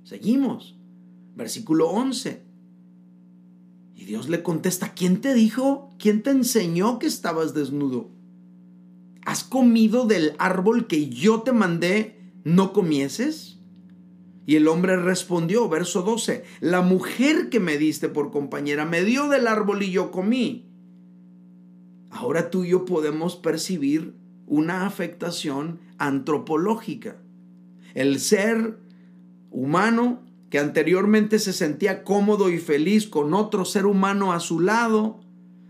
Seguimos. 0.04 0.78
Versículo 1.36 1.90
11. 1.90 2.42
Y 3.94 4.04
Dios 4.06 4.28
le 4.28 4.42
contesta, 4.42 4.94
¿quién 4.94 5.20
te 5.20 5.34
dijo? 5.34 5.94
¿Quién 5.98 6.22
te 6.22 6.30
enseñó 6.30 6.98
que 6.98 7.06
estabas 7.06 7.54
desnudo? 7.54 8.10
¿Has 9.24 9.44
comido 9.44 10.06
del 10.06 10.34
árbol 10.38 10.86
que 10.86 11.08
yo 11.08 11.42
te 11.42 11.52
mandé, 11.52 12.18
no 12.44 12.72
comieses? 12.72 13.58
Y 14.46 14.56
el 14.56 14.68
hombre 14.68 14.96
respondió, 14.96 15.68
verso 15.68 16.02
12, 16.02 16.44
la 16.60 16.80
mujer 16.80 17.50
que 17.50 17.60
me 17.60 17.78
diste 17.78 18.08
por 18.08 18.30
compañera 18.30 18.84
me 18.84 19.04
dio 19.04 19.28
del 19.28 19.48
árbol 19.48 19.82
y 19.82 19.90
yo 19.90 20.10
comí. 20.12 20.70
Ahora 22.10 22.50
tú 22.50 22.64
y 22.64 22.70
yo 22.70 22.84
podemos 22.84 23.36
percibir 23.36 24.14
una 24.46 24.86
afectación 24.86 25.80
antropológica. 25.98 27.16
El 27.94 28.20
ser 28.20 28.78
humano 29.50 30.25
que 30.50 30.58
anteriormente 30.58 31.38
se 31.38 31.52
sentía 31.52 32.04
cómodo 32.04 32.50
y 32.50 32.58
feliz 32.58 33.06
con 33.08 33.34
otro 33.34 33.64
ser 33.64 33.86
humano 33.86 34.32
a 34.32 34.40
su 34.40 34.60
lado, 34.60 35.20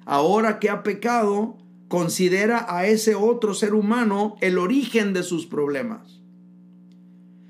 ahora 0.05 0.59
que 0.59 0.71
ha 0.71 0.83
pecado, 0.83 1.57
considera 1.89 2.67
a 2.69 2.87
ese 2.87 3.15
otro 3.15 3.55
ser 3.55 3.75
humano 3.75 4.37
el 4.41 4.59
origen 4.59 5.13
de 5.13 5.23
sus 5.23 5.47
problemas. 5.47 6.21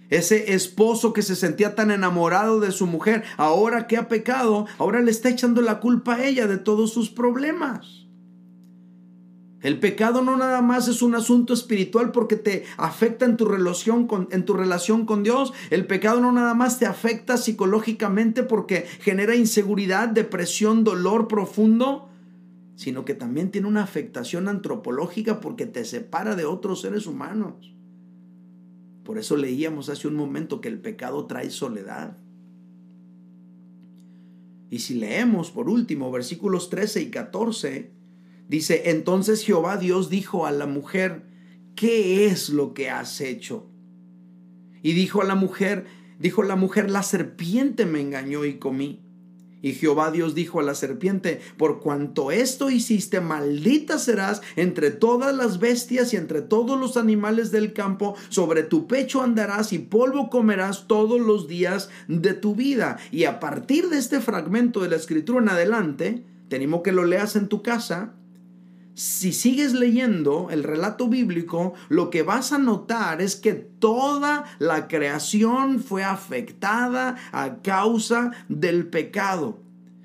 Ese 0.08 0.54
esposo 0.54 1.12
que 1.12 1.22
se 1.22 1.34
sentía 1.34 1.74
tan 1.74 1.90
enamorado 1.90 2.60
de 2.60 2.70
su 2.70 2.86
mujer, 2.86 3.24
ahora 3.36 3.88
que 3.88 3.96
ha 3.96 4.06
pecado, 4.06 4.66
ahora 4.78 5.00
le 5.00 5.10
está 5.10 5.30
echando 5.30 5.62
la 5.62 5.80
culpa 5.80 6.14
a 6.14 6.24
ella 6.24 6.46
de 6.46 6.58
todos 6.58 6.92
sus 6.92 7.10
problemas. 7.10 8.05
El 9.62 9.80
pecado 9.80 10.22
no 10.22 10.36
nada 10.36 10.60
más 10.60 10.86
es 10.86 11.00
un 11.00 11.14
asunto 11.14 11.54
espiritual 11.54 12.12
porque 12.12 12.36
te 12.36 12.64
afecta 12.76 13.24
en 13.24 13.36
tu 13.36 13.46
relación 13.46 14.06
con, 14.06 14.28
en 14.30 14.44
tu 14.44 14.52
relación 14.52 15.06
con 15.06 15.22
Dios. 15.22 15.52
El 15.70 15.86
pecado 15.86 16.20
no 16.20 16.30
nada 16.30 16.54
más 16.54 16.78
te 16.78 16.86
afecta 16.86 17.36
psicológicamente 17.38 18.42
porque 18.42 18.82
genera 19.00 19.34
inseguridad, 19.34 20.08
depresión, 20.08 20.84
dolor 20.84 21.26
profundo, 21.26 22.08
sino 22.76 23.06
que 23.06 23.14
también 23.14 23.50
tiene 23.50 23.66
una 23.66 23.82
afectación 23.82 24.48
antropológica 24.48 25.40
porque 25.40 25.64
te 25.64 25.84
separa 25.84 26.36
de 26.36 26.44
otros 26.44 26.82
seres 26.82 27.06
humanos. 27.06 27.74
Por 29.04 29.18
eso 29.18 29.36
leíamos 29.36 29.88
hace 29.88 30.06
un 30.06 30.16
momento 30.16 30.60
que 30.60 30.68
el 30.68 30.80
pecado 30.80 31.26
trae 31.26 31.48
soledad. 31.48 32.18
Y 34.68 34.80
si 34.80 34.96
leemos 34.96 35.50
por 35.50 35.70
último 35.70 36.10
versículos 36.10 36.68
13 36.68 37.02
y 37.02 37.10
14, 37.10 37.95
Dice, 38.48 38.90
entonces 38.90 39.44
Jehová 39.44 39.76
Dios 39.76 40.08
dijo 40.08 40.46
a 40.46 40.52
la 40.52 40.66
mujer, 40.66 41.26
¿qué 41.74 42.26
es 42.26 42.48
lo 42.48 42.74
que 42.74 42.90
has 42.90 43.20
hecho? 43.20 43.66
Y 44.82 44.92
dijo 44.92 45.20
a 45.20 45.24
la 45.24 45.34
mujer, 45.34 45.86
dijo 46.18 46.42
la 46.42 46.56
mujer, 46.56 46.90
la 46.90 47.02
serpiente 47.02 47.86
me 47.86 48.00
engañó 48.00 48.44
y 48.44 48.58
comí. 48.58 49.02
Y 49.62 49.72
Jehová 49.72 50.12
Dios 50.12 50.36
dijo 50.36 50.60
a 50.60 50.62
la 50.62 50.76
serpiente, 50.76 51.40
por 51.56 51.80
cuanto 51.80 52.30
esto 52.30 52.70
hiciste, 52.70 53.20
maldita 53.20 53.98
serás 53.98 54.42
entre 54.54 54.92
todas 54.92 55.34
las 55.34 55.58
bestias 55.58 56.12
y 56.12 56.16
entre 56.16 56.40
todos 56.40 56.78
los 56.78 56.96
animales 56.96 57.50
del 57.50 57.72
campo, 57.72 58.14
sobre 58.28 58.62
tu 58.62 58.86
pecho 58.86 59.22
andarás 59.22 59.72
y 59.72 59.80
polvo 59.80 60.30
comerás 60.30 60.86
todos 60.86 61.20
los 61.20 61.48
días 61.48 61.88
de 62.06 62.34
tu 62.34 62.54
vida. 62.54 62.98
Y 63.10 63.24
a 63.24 63.40
partir 63.40 63.88
de 63.88 63.98
este 63.98 64.20
fragmento 64.20 64.82
de 64.82 64.90
la 64.90 64.96
escritura 64.96 65.40
en 65.40 65.48
adelante, 65.48 66.24
tenemos 66.48 66.82
que 66.82 66.92
lo 66.92 67.04
leas 67.04 67.34
en 67.34 67.48
tu 67.48 67.62
casa, 67.62 68.14
si 68.96 69.34
sigues 69.34 69.74
leyendo 69.74 70.48
el 70.50 70.64
relato 70.64 71.06
bíblico, 71.06 71.74
lo 71.90 72.08
que 72.08 72.22
vas 72.22 72.52
a 72.52 72.58
notar 72.58 73.20
es 73.20 73.36
que 73.36 73.52
toda 73.52 74.44
la 74.58 74.88
creación 74.88 75.80
fue 75.80 76.02
afectada 76.02 77.16
a 77.30 77.56
causa 77.56 78.32
del 78.48 78.86
pecado. 78.86 79.60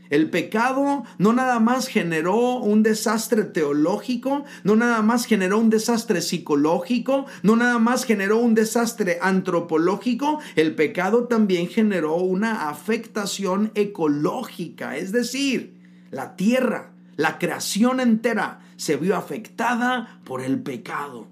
El 0.10 0.30
pecado 0.30 1.06
no 1.18 1.32
nada 1.32 1.62
más 1.62 1.88
generó 1.88 2.58
un 2.58 2.84
desastre 2.84 3.46
teológico, 3.46 4.44
no 4.66 4.76
nada 4.76 5.02
más 5.02 5.26
generó 5.26 5.60
un 5.60 5.70
desastre 5.70 6.22
psicológico, 6.22 7.28
no 7.44 7.56
nada 7.56 7.80
más 7.80 8.04
generó 8.04 8.40
un 8.40 8.56
desastre 8.56 9.20
antropológico, 9.22 10.40
el 10.58 10.76
pecado 10.76 11.30
también 11.30 11.70
generó 11.70 12.18
una 12.18 12.68
afectación 12.68 13.72
ecológica, 13.74 14.98
es 14.98 15.14
decir, 15.14 15.80
la 16.12 16.36
tierra, 16.36 16.91
la 17.22 17.38
creación 17.38 18.00
entera 18.00 18.62
se 18.78 18.96
vio 18.96 19.16
afectada 19.16 20.20
por 20.26 20.42
el 20.42 20.60
pecado. 20.64 21.28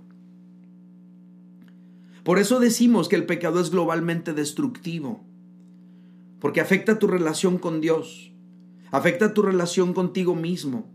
Por 2.23 2.37
eso 2.37 2.59
decimos 2.59 3.09
que 3.09 3.15
el 3.15 3.25
pecado 3.25 3.59
es 3.59 3.71
globalmente 3.71 4.33
destructivo, 4.33 5.25
porque 6.39 6.61
afecta 6.61 6.99
tu 6.99 7.07
relación 7.07 7.57
con 7.57 7.81
Dios, 7.81 8.31
afecta 8.91 9.33
tu 9.33 9.41
relación 9.41 9.93
contigo 9.93 10.35
mismo, 10.35 10.91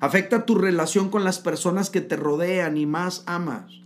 afecta 0.00 0.44
tu 0.44 0.54
relación 0.54 1.08
con 1.08 1.24
las 1.24 1.38
personas 1.38 1.88
que 1.88 2.02
te 2.02 2.16
rodean 2.16 2.76
y 2.76 2.84
más 2.84 3.24
amas, 3.26 3.80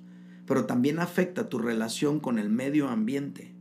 pero 0.46 0.66
también 0.66 0.98
afecta 0.98 1.48
tu 1.48 1.60
relación 1.60 2.18
con 2.18 2.40
el 2.40 2.50
medio 2.50 2.88
ambiente. 2.88 3.54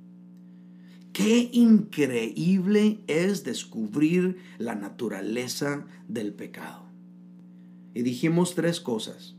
Qué 1.14 1.50
increíble 1.52 3.00
es 3.08 3.44
descubrir 3.44 4.38
la 4.58 4.76
naturaleza 4.76 5.86
del 6.08 6.34
pecado. 6.34 6.86
Y 7.94 8.04
dijimos 8.04 8.56
tres 8.56 8.80
cosas. 8.80 9.36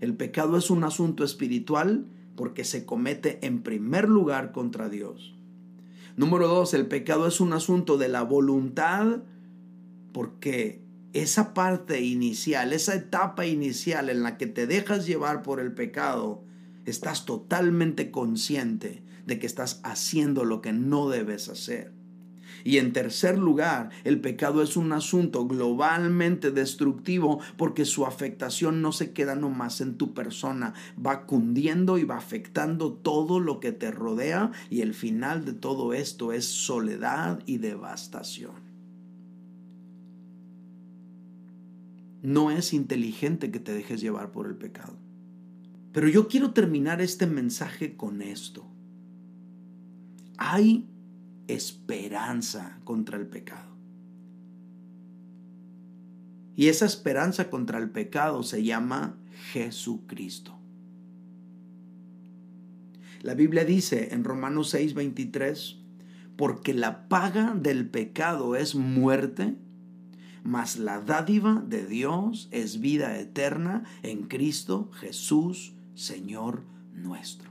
El 0.00 0.14
pecado 0.14 0.56
es 0.56 0.70
un 0.70 0.84
asunto 0.84 1.24
espiritual 1.24 2.06
porque 2.34 2.64
se 2.64 2.84
comete 2.84 3.46
en 3.46 3.62
primer 3.62 4.08
lugar 4.08 4.52
contra 4.52 4.88
Dios. 4.88 5.34
Número 6.16 6.48
dos, 6.48 6.74
el 6.74 6.86
pecado 6.86 7.26
es 7.26 7.40
un 7.40 7.52
asunto 7.52 7.98
de 7.98 8.08
la 8.08 8.22
voluntad 8.22 9.22
porque 10.12 10.80
esa 11.12 11.54
parte 11.54 12.00
inicial, 12.00 12.72
esa 12.72 12.94
etapa 12.94 13.46
inicial 13.46 14.10
en 14.10 14.22
la 14.22 14.36
que 14.36 14.46
te 14.46 14.66
dejas 14.66 15.06
llevar 15.06 15.42
por 15.42 15.60
el 15.60 15.72
pecado, 15.72 16.42
estás 16.86 17.26
totalmente 17.26 18.10
consciente 18.10 19.02
de 19.26 19.38
que 19.38 19.46
estás 19.46 19.80
haciendo 19.84 20.44
lo 20.44 20.62
que 20.62 20.72
no 20.72 21.08
debes 21.08 21.48
hacer. 21.48 21.92
Y 22.64 22.78
en 22.78 22.92
tercer 22.92 23.38
lugar, 23.38 23.90
el 24.02 24.20
pecado 24.20 24.60
es 24.60 24.76
un 24.76 24.92
asunto 24.92 25.46
globalmente 25.46 26.50
destructivo 26.50 27.38
porque 27.56 27.84
su 27.84 28.06
afectación 28.06 28.82
no 28.82 28.90
se 28.90 29.12
queda 29.12 29.36
nomás 29.36 29.80
en 29.80 29.96
tu 29.96 30.14
persona, 30.14 30.74
va 31.04 31.26
cundiendo 31.26 31.98
y 31.98 32.04
va 32.04 32.16
afectando 32.16 32.92
todo 32.92 33.38
lo 33.38 33.60
que 33.60 33.72
te 33.72 33.90
rodea 33.90 34.50
y 34.70 34.80
el 34.80 34.94
final 34.94 35.44
de 35.44 35.52
todo 35.52 35.92
esto 35.92 36.32
es 36.32 36.46
soledad 36.46 37.40
y 37.46 37.58
devastación. 37.58 38.66
No 42.22 42.50
es 42.50 42.72
inteligente 42.72 43.52
que 43.52 43.60
te 43.60 43.72
dejes 43.72 44.00
llevar 44.00 44.32
por 44.32 44.48
el 44.48 44.56
pecado. 44.56 45.05
Pero 45.96 46.10
yo 46.10 46.28
quiero 46.28 46.50
terminar 46.50 47.00
este 47.00 47.26
mensaje 47.26 47.96
con 47.96 48.20
esto. 48.20 48.66
Hay 50.36 50.90
esperanza 51.48 52.78
contra 52.84 53.16
el 53.16 53.26
pecado. 53.26 53.74
Y 56.54 56.68
esa 56.68 56.84
esperanza 56.84 57.48
contra 57.48 57.78
el 57.78 57.88
pecado 57.88 58.42
se 58.42 58.62
llama 58.62 59.16
Jesucristo. 59.52 60.58
La 63.22 63.32
Biblia 63.32 63.64
dice 63.64 64.12
en 64.12 64.22
Romanos 64.22 64.74
6:23, 64.74 65.78
porque 66.36 66.74
la 66.74 67.08
paga 67.08 67.54
del 67.54 67.88
pecado 67.88 68.54
es 68.54 68.74
muerte, 68.74 69.56
mas 70.44 70.76
la 70.76 71.00
dádiva 71.00 71.64
de 71.66 71.86
Dios 71.86 72.48
es 72.50 72.80
vida 72.80 73.18
eterna 73.18 73.84
en 74.02 74.24
Cristo 74.24 74.90
Jesús, 74.92 75.72
Señor 75.96 76.62
nuestro. 76.92 77.50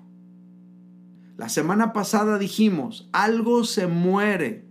La 1.36 1.50
semana 1.50 1.94
pasada 1.94 2.38
dijimos, 2.38 3.10
algo 3.12 3.64
se 3.64 3.88
muere 3.88 4.68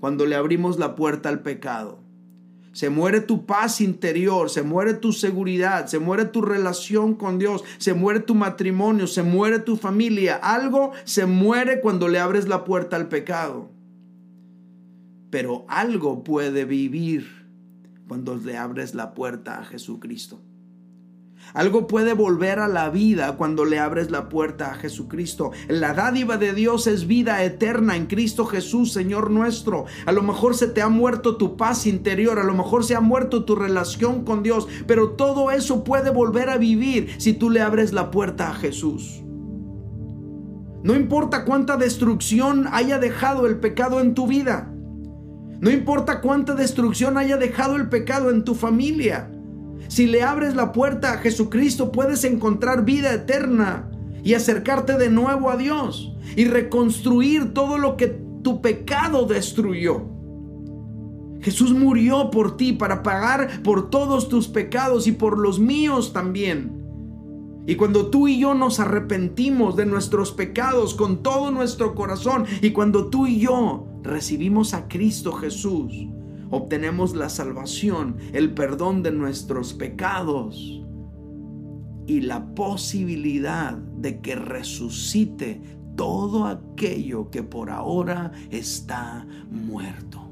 cuando 0.00 0.24
le 0.24 0.36
abrimos 0.36 0.78
la 0.78 0.96
puerta 0.96 1.28
al 1.28 1.42
pecado. 1.42 2.00
Se 2.72 2.88
muere 2.88 3.20
tu 3.20 3.44
paz 3.44 3.82
interior, 3.82 4.48
se 4.48 4.62
muere 4.62 4.94
tu 4.94 5.12
seguridad, 5.12 5.86
se 5.86 5.98
muere 5.98 6.24
tu 6.24 6.40
relación 6.40 7.14
con 7.14 7.38
Dios, 7.38 7.62
se 7.76 7.92
muere 7.92 8.20
tu 8.20 8.34
matrimonio, 8.34 9.06
se 9.06 9.22
muere 9.22 9.58
tu 9.58 9.76
familia. 9.76 10.36
Algo 10.36 10.92
se 11.04 11.26
muere 11.26 11.82
cuando 11.82 12.08
le 12.08 12.18
abres 12.18 12.48
la 12.48 12.64
puerta 12.64 12.96
al 12.96 13.08
pecado. 13.08 13.70
Pero 15.28 15.66
algo 15.68 16.24
puede 16.24 16.64
vivir 16.64 17.46
cuando 18.08 18.34
le 18.34 18.56
abres 18.56 18.94
la 18.94 19.12
puerta 19.12 19.58
a 19.58 19.64
Jesucristo. 19.64 20.40
Algo 21.52 21.86
puede 21.86 22.14
volver 22.14 22.58
a 22.58 22.68
la 22.68 22.90
vida 22.90 23.36
cuando 23.36 23.64
le 23.64 23.78
abres 23.78 24.10
la 24.10 24.28
puerta 24.28 24.72
a 24.72 24.74
Jesucristo. 24.74 25.52
La 25.68 25.94
dádiva 25.94 26.36
de 26.36 26.52
Dios 26.52 26.86
es 26.86 27.06
vida 27.06 27.42
eterna 27.44 27.96
en 27.96 28.06
Cristo 28.06 28.46
Jesús, 28.46 28.92
Señor 28.92 29.30
nuestro. 29.30 29.84
A 30.06 30.12
lo 30.12 30.22
mejor 30.22 30.56
se 30.56 30.68
te 30.68 30.82
ha 30.82 30.88
muerto 30.88 31.36
tu 31.36 31.56
paz 31.56 31.86
interior, 31.86 32.38
a 32.38 32.44
lo 32.44 32.54
mejor 32.54 32.84
se 32.84 32.96
ha 32.96 33.00
muerto 33.00 33.44
tu 33.44 33.54
relación 33.54 34.24
con 34.24 34.42
Dios, 34.42 34.66
pero 34.86 35.10
todo 35.10 35.50
eso 35.50 35.84
puede 35.84 36.10
volver 36.10 36.50
a 36.50 36.56
vivir 36.56 37.14
si 37.18 37.32
tú 37.32 37.50
le 37.50 37.60
abres 37.60 37.92
la 37.92 38.10
puerta 38.10 38.50
a 38.50 38.54
Jesús. 38.54 39.22
No 40.82 40.94
importa 40.94 41.44
cuánta 41.44 41.76
destrucción 41.76 42.68
haya 42.70 42.98
dejado 42.98 43.46
el 43.46 43.58
pecado 43.58 44.00
en 44.00 44.14
tu 44.14 44.26
vida. 44.26 44.70
No 45.60 45.70
importa 45.70 46.20
cuánta 46.20 46.54
destrucción 46.54 47.16
haya 47.16 47.38
dejado 47.38 47.76
el 47.76 47.88
pecado 47.88 48.28
en 48.30 48.44
tu 48.44 48.54
familia. 48.54 49.30
Si 49.88 50.06
le 50.06 50.22
abres 50.22 50.54
la 50.54 50.72
puerta 50.72 51.12
a 51.12 51.18
Jesucristo, 51.18 51.92
puedes 51.92 52.24
encontrar 52.24 52.84
vida 52.84 53.12
eterna 53.12 53.90
y 54.22 54.34
acercarte 54.34 54.96
de 54.98 55.10
nuevo 55.10 55.50
a 55.50 55.56
Dios 55.56 56.14
y 56.36 56.46
reconstruir 56.46 57.52
todo 57.52 57.78
lo 57.78 57.96
que 57.96 58.08
tu 58.42 58.60
pecado 58.60 59.26
destruyó. 59.26 60.02
Jesús 61.40 61.72
murió 61.72 62.30
por 62.30 62.56
ti 62.56 62.72
para 62.72 63.02
pagar 63.02 63.62
por 63.62 63.90
todos 63.90 64.30
tus 64.30 64.48
pecados 64.48 65.06
y 65.06 65.12
por 65.12 65.38
los 65.38 65.60
míos 65.60 66.14
también. 66.14 66.82
Y 67.66 67.76
cuando 67.76 68.06
tú 68.06 68.28
y 68.28 68.38
yo 68.38 68.54
nos 68.54 68.80
arrepentimos 68.80 69.76
de 69.76 69.86
nuestros 69.86 70.32
pecados 70.32 70.94
con 70.94 71.22
todo 71.22 71.50
nuestro 71.50 71.94
corazón 71.94 72.44
y 72.62 72.70
cuando 72.70 73.08
tú 73.08 73.26
y 73.26 73.40
yo 73.40 73.86
recibimos 74.02 74.74
a 74.74 74.88
Cristo 74.88 75.32
Jesús, 75.32 75.92
obtenemos 76.54 77.14
la 77.14 77.28
salvación, 77.28 78.16
el 78.32 78.54
perdón 78.54 79.02
de 79.02 79.12
nuestros 79.12 79.74
pecados 79.74 80.82
y 82.06 82.20
la 82.20 82.54
posibilidad 82.54 83.76
de 83.76 84.20
que 84.20 84.36
resucite 84.36 85.60
todo 85.96 86.46
aquello 86.46 87.30
que 87.30 87.42
por 87.42 87.70
ahora 87.70 88.32
está 88.50 89.26
muerto. 89.50 90.23